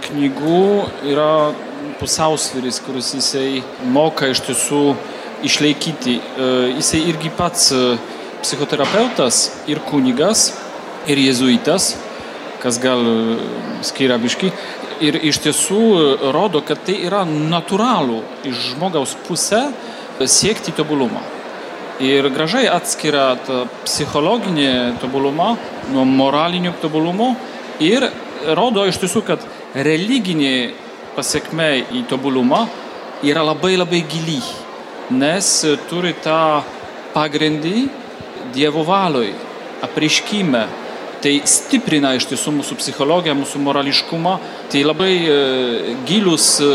knygų 0.08 0.64
yra 1.12 1.54
pusiausvyris, 2.00 2.80
kuris 2.86 3.12
jisai 3.18 3.62
moka 3.94 4.32
iš 4.32 4.42
tiesų 4.48 4.84
išlaikyti. 5.44 6.18
Jisai 6.80 7.04
irgi 7.12 7.32
pats 7.36 7.70
psichoterapeutas 8.44 9.44
ir 9.72 9.84
kunigas, 9.90 10.54
ir 11.08 11.20
jezuitas, 11.20 11.94
kas 12.64 12.80
gal 12.80 13.04
skiria 13.84 14.16
biški, 14.24 14.54
ir 15.02 15.18
iš 15.26 15.40
tiesų 15.46 15.82
e, 15.98 16.32
rodo, 16.36 16.62
kad 16.66 16.84
tai 16.86 17.00
yra 17.08 17.24
natūralu 17.26 18.22
iš 18.50 18.74
žmogaus 18.74 19.16
pusę 19.28 19.66
siekti 20.30 20.74
tobulumo. 20.76 21.22
Ir 22.04 22.28
gražiai 22.34 22.68
atskiria 22.74 23.34
tą 23.46 23.64
psichologinį 23.86 25.00
tobulumą 25.02 25.54
nuo 25.94 26.06
moralinio 26.10 26.74
tobulumo 26.82 27.34
ir 27.82 28.08
rodo 28.58 28.86
iš 28.90 28.98
tiesų, 29.02 29.22
kad 29.28 29.46
religinė 29.74 30.74
pasiekme 31.16 31.70
į 31.94 32.06
tobulumą 32.10 32.66
yra 33.24 33.44
labai 33.46 33.76
labai 33.78 34.02
gili, 34.10 34.42
nes 35.14 35.50
turi 35.90 36.16
tą 36.24 36.64
pagrindį 37.14 37.90
Dievo 38.54 38.84
valoj, 38.86 39.32
apriškime, 39.82 40.68
tai 41.24 41.40
stiprina 41.48 42.14
iš 42.18 42.28
tiesų 42.32 42.54
mūsų 42.58 42.78
psichologiją, 42.82 43.36
mūsų 43.40 43.62
morališkumą, 43.64 44.38
tai 44.72 44.84
labai 44.84 45.12
e, 45.22 45.36
gilus 46.08 46.58
e, 46.64 46.72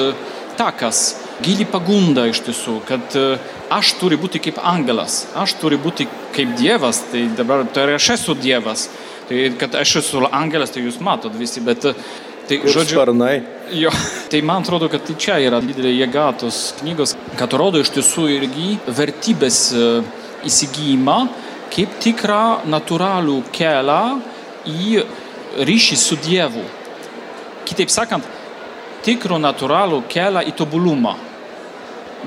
takas, 0.59 1.19
gili 1.45 1.67
pagunda 1.69 2.25
iš 2.31 2.41
tiesų, 2.47 2.79
kad 2.89 3.19
e, 3.19 3.27
aš 3.75 3.93
turiu 4.01 4.21
būti 4.23 4.41
kaip 4.49 4.61
angelas, 4.65 5.27
aš 5.39 5.59
turiu 5.61 5.81
būti 5.83 6.09
kaip 6.37 6.55
Dievas, 6.61 7.03
tai 7.13 7.27
dabar 7.37 7.67
tai 7.75 7.91
aš 7.99 8.15
esu 8.17 8.37
Dievas, 8.39 8.89
tai 9.29 9.51
kad 9.61 9.77
aš 9.79 9.99
esu 10.03 10.25
angelas, 10.31 10.73
tai 10.73 10.87
jūs 10.87 11.01
matot 11.05 11.37
visi, 11.37 11.61
bet 11.65 11.85
tai 12.49 12.61
žodžiu. 12.65 12.97
Sparnai. 12.97 13.35
Jo, 13.77 13.93
tai 14.33 14.41
man 14.41 14.65
atrodo, 14.65 14.89
kad 14.89 15.05
tai 15.05 15.19
čia 15.21 15.37
yra 15.45 15.61
didelė 15.65 15.93
jėga 15.93 16.31
tos 16.41 16.63
knygos, 16.81 17.19
kad 17.37 17.53
rodo 17.61 17.85
iš 17.85 17.93
tiesų 17.99 18.31
irgi 18.39 18.73
vertybės 18.97 19.61
įsigijimą 20.49 21.19
kaip 21.69 21.99
tikrą 22.01 22.65
natūralų 22.71 23.43
kelią 23.53 24.03
į 24.69 25.03
ryšį 25.69 25.99
su 25.99 26.19
Dievu. 26.23 26.65
Kitaip 27.69 27.93
sakant, 27.93 28.29
tikrų 29.07 29.41
natūralų 29.43 30.03
kelią 30.11 30.45
į 30.49 30.55
tobulumą. 30.59 31.17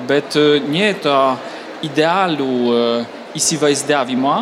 Bet 0.08 0.38
ne 0.72 0.92
tą 1.04 1.18
idealių 1.84 2.52
įsivaizdavimą, 3.38 4.36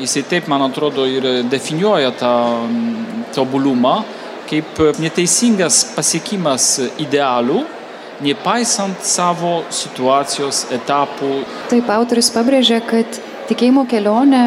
jisai 0.00 0.24
taip, 0.28 0.48
man 0.50 0.66
atrodo, 0.66 1.06
ir 1.08 1.44
definiuoja 1.50 2.12
tą 2.18 2.34
tobulumą 3.36 4.00
kaip 4.52 4.80
neteisingas 5.00 5.82
pasiekimas 5.96 6.74
idealų, 7.00 7.62
nepaisant 8.22 9.00
savo 9.06 9.62
situacijos 9.72 10.66
etapų. 10.74 11.30
Taip, 11.70 11.88
autoris 11.94 12.28
pabrėžia, 12.34 12.82
kad 12.84 13.20
tikėjimo 13.48 13.86
kelionė 13.90 14.42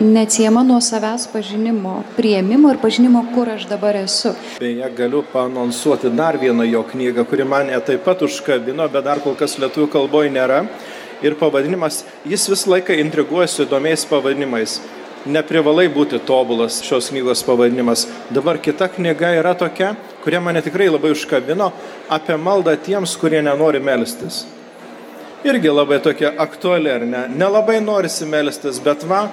neatsiema 0.00 0.62
nuo 0.62 0.80
savęs 0.80 1.26
pažinimo, 1.32 2.02
prieimimo 2.16 2.70
ir 2.70 2.78
pažinimo, 2.82 3.24
kur 3.34 3.50
aš 3.50 3.66
dabar 3.68 3.96
esu. 3.96 4.32
Beje, 4.60 4.88
galiu 4.96 5.22
panonsuoti 5.32 6.10
dar 6.10 6.38
vieną 6.38 6.64
jo 6.70 6.82
knygą, 6.82 7.24
kuri 7.28 7.44
mane 7.44 7.80
taip 7.80 8.04
pat 8.04 8.22
užkabino, 8.22 8.88
bet 8.88 9.04
dar 9.04 9.20
kol 9.20 9.36
kas 9.38 9.58
lietuvių 9.58 9.90
kalboje 9.92 10.32
nėra. 10.32 10.64
Ir 11.22 11.36
pavadinimas, 11.38 12.02
jis 12.26 12.48
visą 12.50 12.72
laiką 12.72 12.96
intriguoja 12.98 13.46
su 13.46 13.62
įdomiais 13.66 14.06
pavadinimais. 14.10 14.80
Neprivalai 15.22 15.86
būti 15.86 16.18
tobulas 16.26 16.80
šios 16.82 17.12
knygos 17.12 17.44
pavadinimas. 17.46 18.08
Dabar 18.34 18.58
kita 18.58 18.88
knyga 18.90 19.36
yra 19.38 19.52
tokia, 19.54 19.92
kurie 20.24 20.40
mane 20.42 20.64
tikrai 20.64 20.88
labai 20.90 21.12
užkabino, 21.14 21.70
apie 22.10 22.34
maldą 22.34 22.74
tiems, 22.74 23.14
kurie 23.20 23.38
nenori 23.44 23.78
melstis. 23.78 24.42
Irgi 25.46 25.70
labai 25.70 26.00
tokia 26.02 26.34
aktuali, 26.38 26.90
ar 26.90 27.06
ne? 27.06 27.22
Nelabai 27.38 27.78
norisi 27.82 28.26
melstis, 28.26 28.82
bet 28.82 29.06
va, 29.06 29.28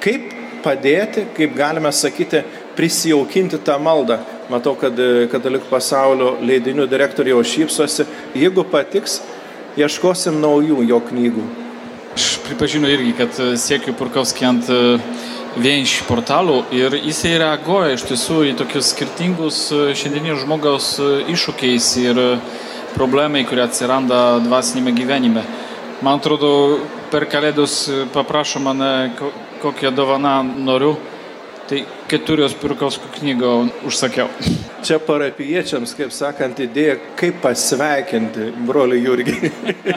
Kaip 0.00 0.30
padėti, 0.64 1.26
kaip 1.36 1.54
galime 1.56 1.92
sakyti, 1.92 2.42
prisijaukinti 2.76 3.60
tą 3.64 3.78
maldą. 3.82 4.20
Matau, 4.50 4.74
kad 4.78 4.96
e, 4.98 5.26
katalikų 5.30 5.68
pasaulio 5.70 6.34
leidinių 6.42 6.86
direktoriai 6.90 7.36
jau 7.36 7.42
šypsosi. 7.46 8.06
Jeigu 8.34 8.64
patiks, 8.66 9.20
ieškosim 9.78 10.40
naujų 10.42 10.82
jo 10.88 11.00
knygų. 11.10 11.44
Aš 12.16 12.30
pripažinu 12.48 12.90
irgi, 12.90 13.12
kad 13.18 13.36
e, 13.42 13.52
siekiu 13.60 13.94
Purkovskį 13.98 14.48
ant 14.48 14.72
e, 14.72 14.80
vienš 15.60 16.00
portalų 16.08 16.62
ir 16.74 16.96
jisai 16.98 17.36
reaguoja 17.42 17.94
iš 17.94 18.06
tiesų 18.08 18.40
į 18.50 18.56
tokius 18.58 18.92
skirtingus 18.94 19.60
šiandienio 19.98 20.36
žmogaus 20.38 20.92
iššūkiais 21.30 21.88
ir 22.04 22.20
problemai, 22.94 23.42
kurie 23.46 23.64
atsiranda 23.64 24.38
dvasinėme 24.44 24.94
gyvenime. 24.94 25.42
Man 26.06 26.22
atrodo, 26.22 26.52
per 27.10 27.26
kalėdus 27.30 27.82
paprašo 28.14 28.62
mane 28.62 29.10
kokią 29.62 29.94
dovaną 29.94 30.34
noriu, 30.64 30.94
Tai 31.70 31.84
keturios 32.08 32.54
Pirkovskio 32.58 33.06
knygą 33.14 33.50
užsakiau. 33.86 34.26
Čia 34.82 34.96
parapiečiams, 35.06 35.92
kaip 35.94 36.10
sakant, 36.10 36.58
idėja, 36.58 36.96
kaip 37.14 37.36
pasveikinti 37.44 38.48
brolių 38.66 38.96
Jurgį. 38.98 39.50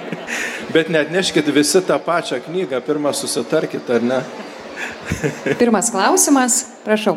Bet 0.76 0.92
net 0.94 1.10
neškit 1.10 1.50
visi 1.56 1.82
tą 1.82 1.98
pačią 1.98 2.44
knygą, 2.46 2.78
pirmą 2.86 3.10
susitarkit, 3.18 3.90
ar 3.90 4.06
ne? 4.06 4.20
Pirmas 5.58 5.90
klausimas, 5.90 6.60
prašau. 6.86 7.16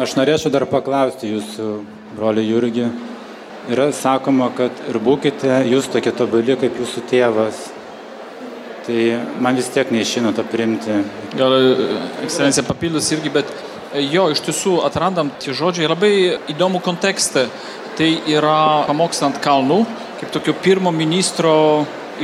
Aš 0.00 0.16
norėčiau 0.16 0.54
dar 0.54 0.64
paklausti 0.70 1.34
jūsų, 1.34 1.68
broli 2.16 2.46
Jurgi. 2.48 2.88
Yra 3.68 3.90
sakoma, 3.92 4.48
kad 4.56 4.80
ir 4.88 4.96
būkite 4.96 5.60
jūs 5.74 5.92
tokie 5.92 6.16
tobuli 6.16 6.56
kaip 6.56 6.80
jūsų 6.80 7.04
tėvas. 7.12 7.66
Tai 8.90 9.18
man 9.38 9.54
vis 9.54 9.68
tiek 9.70 9.90
neišino 9.94 10.32
to 10.34 10.42
primti. 10.50 10.90
Gal 11.38 11.52
e, 11.54 11.74
ekscelencija 12.24 12.64
papildys 12.66 13.12
irgi, 13.14 13.30
bet 13.30 13.50
e, 13.94 14.00
jo, 14.02 14.24
iš 14.34 14.40
tiesų 14.48 14.80
atrandam 14.82 15.28
tie 15.38 15.54
žodžiai 15.54 15.86
labai 15.86 16.10
įdomų 16.50 16.80
kontekstą. 16.82 17.44
Tai 17.94 18.08
yra 18.32 18.56
pamokslas 18.88 19.28
ant 19.28 19.38
kalnų, 19.44 19.84
kaip 20.18 20.32
tokio 20.34 20.56
pirmo 20.64 20.90
ministro 20.90 21.52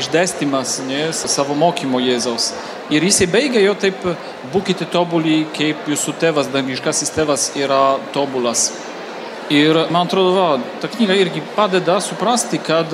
išdėstymas 0.00 0.80
ne, 0.88 1.04
savo 1.14 1.54
mokymo 1.54 2.00
Jėzaus. 2.02 2.48
Ir 2.90 3.06
jisai 3.06 3.28
baigia 3.30 3.62
jo 3.62 3.76
taip, 3.78 4.02
būkite 4.50 4.88
tobuli, 4.90 5.44
kaip 5.54 5.86
jūsų 5.86 6.16
tėvas, 6.18 6.50
dangiškasis 6.50 7.14
tėvas 7.14 7.52
yra 7.60 8.00
tobulas. 8.16 8.72
Ir 9.54 9.84
man 9.94 10.08
atrodo, 10.08 10.34
va, 10.34 10.48
ta 10.82 10.90
knyga 10.90 11.14
irgi 11.14 11.44
padeda 11.54 12.00
suprasti, 12.02 12.58
kad 12.58 12.90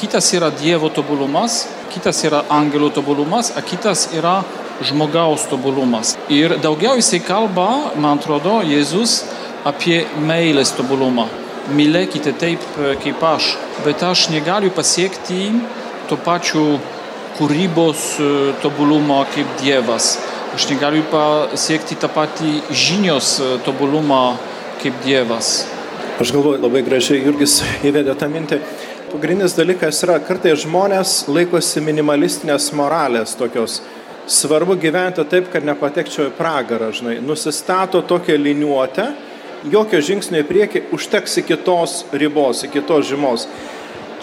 kitas 0.00 0.32
yra 0.34 0.50
Dievo 0.50 0.90
tobulumas, 0.90 1.68
kitas 1.92 2.22
yra 2.26 2.42
angelų 2.52 2.90
tobulumas, 2.96 3.52
o 3.56 3.62
kitas 3.64 4.08
yra 4.16 4.40
žmogaus 4.82 5.46
tobulumas. 5.50 6.16
Ir 6.32 6.56
daugiau 6.62 6.96
jisai 6.98 7.20
kalba, 7.24 7.92
man 7.96 8.18
atrodo, 8.18 8.60
Jėzus 8.66 9.22
apie 9.68 10.02
meilės 10.18 10.74
tobulumą. 10.76 11.28
Mylėkite 11.72 12.32
taip 12.40 12.62
kaip 13.04 13.22
aš, 13.22 13.52
bet 13.84 14.02
aš 14.02 14.26
negaliu 14.32 14.72
pasiekti 14.74 15.52
to 16.10 16.18
pačiu 16.18 16.80
kūrybos 17.38 18.08
tobulumo 18.64 19.22
kaip 19.34 19.52
Dievas. 19.62 20.16
Aš 20.56 20.66
negaliu 20.72 21.04
pasiekti 21.12 21.96
tą 21.96 22.10
patį 22.12 22.58
žinios 22.74 23.36
tobulumą 23.64 24.34
kaip 24.82 24.98
Dievas. 25.06 25.62
Aš 26.20 26.34
galvoju, 26.34 26.60
labai 26.60 26.82
gražiai 26.84 27.22
Jurgis 27.24 27.60
įvedė 27.86 28.12
tą 28.18 28.28
mintį. 28.30 28.58
Pagrindinis 29.12 29.52
dalykas 29.52 29.98
yra, 30.06 30.14
kartais 30.24 30.62
žmonės 30.62 31.26
laikosi 31.28 31.82
minimalistinės 31.84 32.70
moralės 32.72 33.34
tokios. 33.36 33.74
Svarbu 34.24 34.78
gyventi 34.80 35.20
taip, 35.28 35.50
kad 35.52 35.66
nepatekčiau 35.68 36.30
į 36.30 36.32
pragarą, 36.38 36.88
žinai. 36.96 37.18
Nusistato 37.20 38.00
tokią 38.08 38.38
liniuotę, 38.40 39.04
jokio 39.68 40.00
žingsnio 40.00 40.40
į 40.40 40.46
priekį, 40.48 40.84
užteks 40.96 41.36
iki 41.42 41.58
tos 41.60 41.98
ribos, 42.16 42.64
iki 42.64 42.80
tos 42.88 43.04
žymos. 43.10 43.44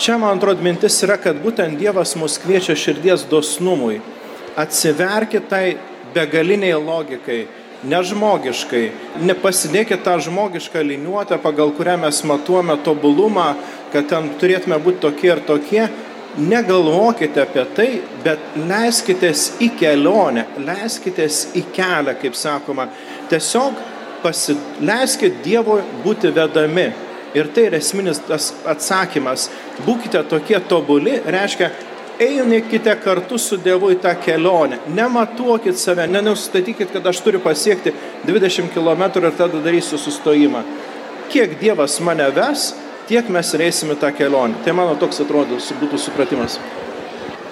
Čia, 0.01 0.17
man 0.17 0.41
atrodo, 0.41 0.65
mintis 0.65 0.97
yra, 1.05 1.19
kad 1.21 1.37
būtent 1.43 1.77
Dievas 1.77 2.15
mus 2.17 2.39
kviečia 2.41 2.73
širdies 2.73 3.27
dosnumui. 3.29 3.99
Atsiverkit 4.57 5.51
tai 5.53 5.75
begaliniai 6.15 6.81
logikai, 6.81 7.43
nežmogiškai. 7.87 8.83
Nepasidėkit 9.23 10.03
tą 10.03 10.17
žmogišką 10.23 10.83
liniuotę, 10.83 11.39
pagal 11.43 11.71
kurią 11.77 11.97
mes 12.03 12.21
matuojame 12.27 12.77
tobulumą, 12.83 13.53
kad 13.93 14.09
ten 14.11 14.31
turėtume 14.39 14.79
būti 14.83 15.03
tokie 15.05 15.33
ir 15.33 15.43
tokie. 15.47 15.83
Negalvokite 16.39 17.41
apie 17.41 17.63
tai, 17.75 17.87
bet 18.23 18.53
leiskitės 18.69 19.47
į 19.65 19.71
kelionę, 19.79 20.45
leiskitės 20.61 21.47
į 21.57 21.63
kelią, 21.75 22.13
kaip 22.21 22.37
sakoma. 22.37 22.85
Tiesiog 23.31 23.79
pasileiskit 24.23 25.41
Dievo 25.43 25.79
būti 26.03 26.31
vedami. 26.35 26.89
Ir 27.37 27.49
tai 27.53 27.67
yra 27.67 27.77
esminis 27.77 28.21
tas 28.25 28.51
atsakymas. 28.65 29.49
Būkite 29.85 30.21
tokie 30.29 30.57
tobuli, 30.69 31.19
reiškia, 31.25 31.69
einekite 32.19 32.95
kartu 33.03 33.37
su 33.39 33.57
Dievu 33.57 33.93
į 33.93 33.99
tą 34.03 34.11
kelionę. 34.19 34.79
Nematuokit 34.95 35.79
save, 35.79 36.07
nenustatykit, 36.11 36.91
kad 36.93 37.07
aš 37.07 37.21
turiu 37.23 37.39
pasiekti 37.39 37.93
20 38.27 38.73
km 38.73 39.03
ir 39.21 39.31
tada 39.37 39.61
darysiu 39.63 39.97
sustojimą. 39.97 40.63
Kiek 41.31 41.59
Dievas 41.59 41.99
mane 41.99 42.27
ves, 42.35 42.73
tiek 43.07 43.29
mes 43.29 43.53
reisime 43.53 43.95
tą 43.95 44.11
kelionę. 44.11 44.59
Tai 44.65 44.73
mano 44.75 44.95
toks 44.99 45.21
atrodo 45.23 45.59
būtų 45.81 45.99
supratimas. 45.99 46.59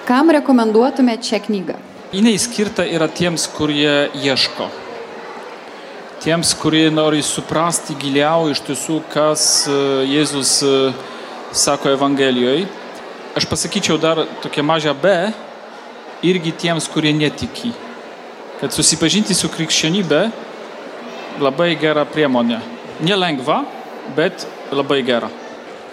Kam 0.08 0.30
rekomenduotumėte 0.32 1.32
šią 1.32 1.40
knygą? 1.46 1.78
Jinai 2.12 2.36
skirta 2.40 2.84
yra 2.88 3.08
tiems, 3.08 3.46
kurie 3.52 4.08
ieško. 4.16 4.68
Tiems, 6.24 6.54
kurie 6.58 6.88
nori 6.90 7.22
suprasti 7.22 7.94
giliau 8.00 8.48
iš 8.50 8.60
tiesų, 8.66 9.00
kas 9.12 9.42
Jėzus 10.08 10.52
sako 11.52 11.92
Evangelijoje 11.94 12.66
aš 13.38 13.46
pasakyčiau 13.46 13.98
dar 14.02 14.18
tokią 14.42 14.62
mažą 14.66 14.94
B 14.98 15.12
irgi 16.26 16.52
tiems, 16.52 16.88
kurie 16.90 17.12
netiki. 17.14 17.70
Kad 18.58 18.74
susipažinti 18.74 19.34
su 19.38 19.46
krikščionybė 19.52 20.22
labai 21.38 21.76
gera 21.78 22.02
priemonė. 22.08 22.58
Nelengva, 23.06 23.60
bet 24.16 24.46
labai 24.74 25.04
gera. 25.06 25.30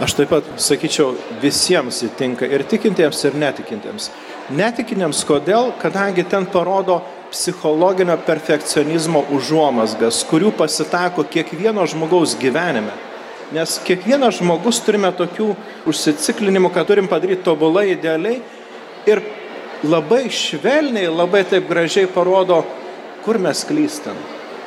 Aš 0.01 0.17
taip 0.17 0.33
pat 0.33 0.47
sakyčiau, 0.59 1.13
visiems 1.39 2.01
įtinka 2.07 2.49
ir 2.49 2.65
tikintiems, 2.67 3.21
ir 3.29 3.37
netikintiems. 3.39 4.09
Netikintiems 4.57 5.21
kodėl? 5.29 5.69
Kadangi 5.79 6.25
ten 6.27 6.49
parodo 6.49 6.97
psichologinio 7.29 8.17
perfekcionizmo 8.25 9.21
užuomasgas, 9.37 10.23
kurių 10.27 10.51
pasitaiko 10.57 11.23
kiekvieno 11.29 11.85
žmogaus 11.93 12.33
gyvenime. 12.41 12.91
Nes 13.53 13.77
kiekvienas 13.85 14.39
žmogus 14.39 14.79
turime 14.81 15.11
tokių 15.13 15.51
užsiciklinimų, 15.89 16.71
kad 16.73 16.87
turim 16.89 17.09
padaryti 17.09 17.45
tobulai, 17.45 17.91
idealiai 17.93 18.39
ir 19.05 19.21
labai 19.85 20.25
švelniai, 20.33 21.11
labai 21.13 21.43
taip 21.45 21.69
gražiai 21.69 22.09
parodo, 22.09 22.63
kur 23.25 23.37
mes 23.41 23.61
klystam. 23.67 24.17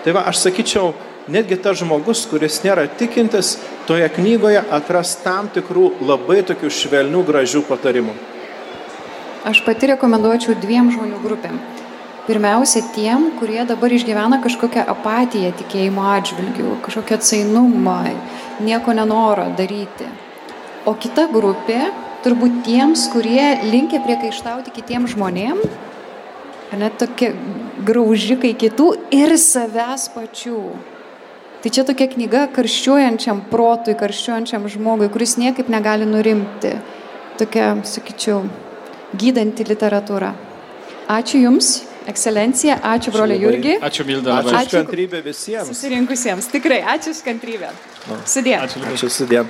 Tai 0.04 0.14
va, 0.14 0.22
aš 0.30 0.44
sakyčiau, 0.44 0.92
netgi 1.26 1.58
tas 1.62 1.80
žmogus, 1.82 2.22
kuris 2.30 2.60
nėra 2.62 2.86
tikintis, 3.00 3.56
toje 3.90 4.06
knygoje 4.14 4.62
atras 4.74 5.16
tam 5.24 5.50
tikrų 5.52 5.90
labai 6.06 6.44
tokių 6.46 6.70
švelnių, 6.70 7.24
gražių 7.26 7.64
patarimų. 7.66 8.14
Aš 9.48 9.64
pati 9.66 9.90
rekomenduočiau 9.90 10.54
dviem 10.62 10.92
žmonių 10.94 11.18
grupėm. 11.24 11.58
Pirmiausia, 12.28 12.82
tiem, 12.92 13.30
kurie 13.40 13.62
dabar 13.64 13.88
išgyvena 13.88 14.42
kažkokią 14.44 14.82
apatiją 14.92 15.48
tikėjimo 15.56 16.02
atžvilgių, 16.12 16.74
kažkokią 16.84 17.16
atsainumą, 17.16 18.02
nieko 18.60 18.92
nenoro 18.92 19.46
daryti. 19.56 20.04
O 20.84 20.92
kita 20.92 21.24
grupė, 21.32 21.78
turbūt 22.26 22.60
tiems, 22.68 23.06
kurie 23.14 23.62
linkia 23.70 24.02
priekaištauti 24.04 24.76
kitiems 24.76 25.16
žmonėms, 25.16 25.72
net 26.76 27.00
tokie 27.00 27.32
graužikai 27.88 28.52
kitų 28.60 28.90
ir 29.14 29.32
savęs 29.40 30.10
pačių. 30.12 30.60
Tai 31.64 31.72
čia 31.74 31.88
tokia 31.88 32.12
knyga 32.12 32.44
karščiuojančiam 32.52 33.46
protui, 33.48 33.96
karščiuojančiam 33.96 34.68
žmogui, 34.68 35.08
kuris 35.08 35.38
niekaip 35.40 35.72
negali 35.72 36.04
nurimti. 36.04 36.76
Tokia, 37.40 37.72
sakyčiau, 37.88 38.44
gydanti 39.16 39.64
literatūra. 39.64 40.34
Ačiū 41.08 41.40
Jums, 41.40 41.87
ekscelencija, 42.10 42.80
ačiū 42.94 43.12
brolio 43.14 43.36
Jurgi. 43.38 43.76
Ačiū 43.84 44.06
Milda. 44.08 44.40
Ačiū 44.42 44.58
už 44.64 44.74
kantrybę 44.80 45.22
visiems. 45.26 45.70
Susirinkusiems, 45.70 46.50
tikrai, 46.52 46.82
ačiū 46.96 47.14
už 47.16 47.22
kantrybę. 47.26 47.70
Sudė. 48.24 48.58
Ačiū, 48.64 48.84
Ačiū 48.92 49.12
sudė. 49.12 49.44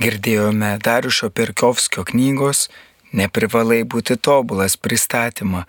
Girdėjome 0.00 0.78
Dariušo 0.82 1.28
Pirkiovskio 1.30 2.06
knygos 2.08 2.68
Neprivalai 3.10 3.82
būti 3.82 4.14
tobulas 4.22 4.76
pristatymą. 4.78 5.64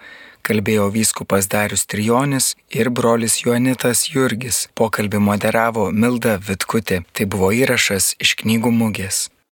Kalbėjo 0.45 0.87
vyskupas 0.93 1.47
Darius 1.49 1.87
Trijonis 1.89 2.53
ir 2.69 2.89
brolis 2.89 3.39
Juanitas 3.41 4.07
Jurgis. 4.13 4.67
Pokalbį 4.77 5.21
moderavo 5.21 5.89
Milda 5.91 6.37
Vitkutė. 6.37 7.01
Tai 7.13 7.25
buvo 7.25 7.51
įrašas 7.53 8.15
iš 8.21 8.37
knygų 8.41 8.73
mugės. 8.73 9.29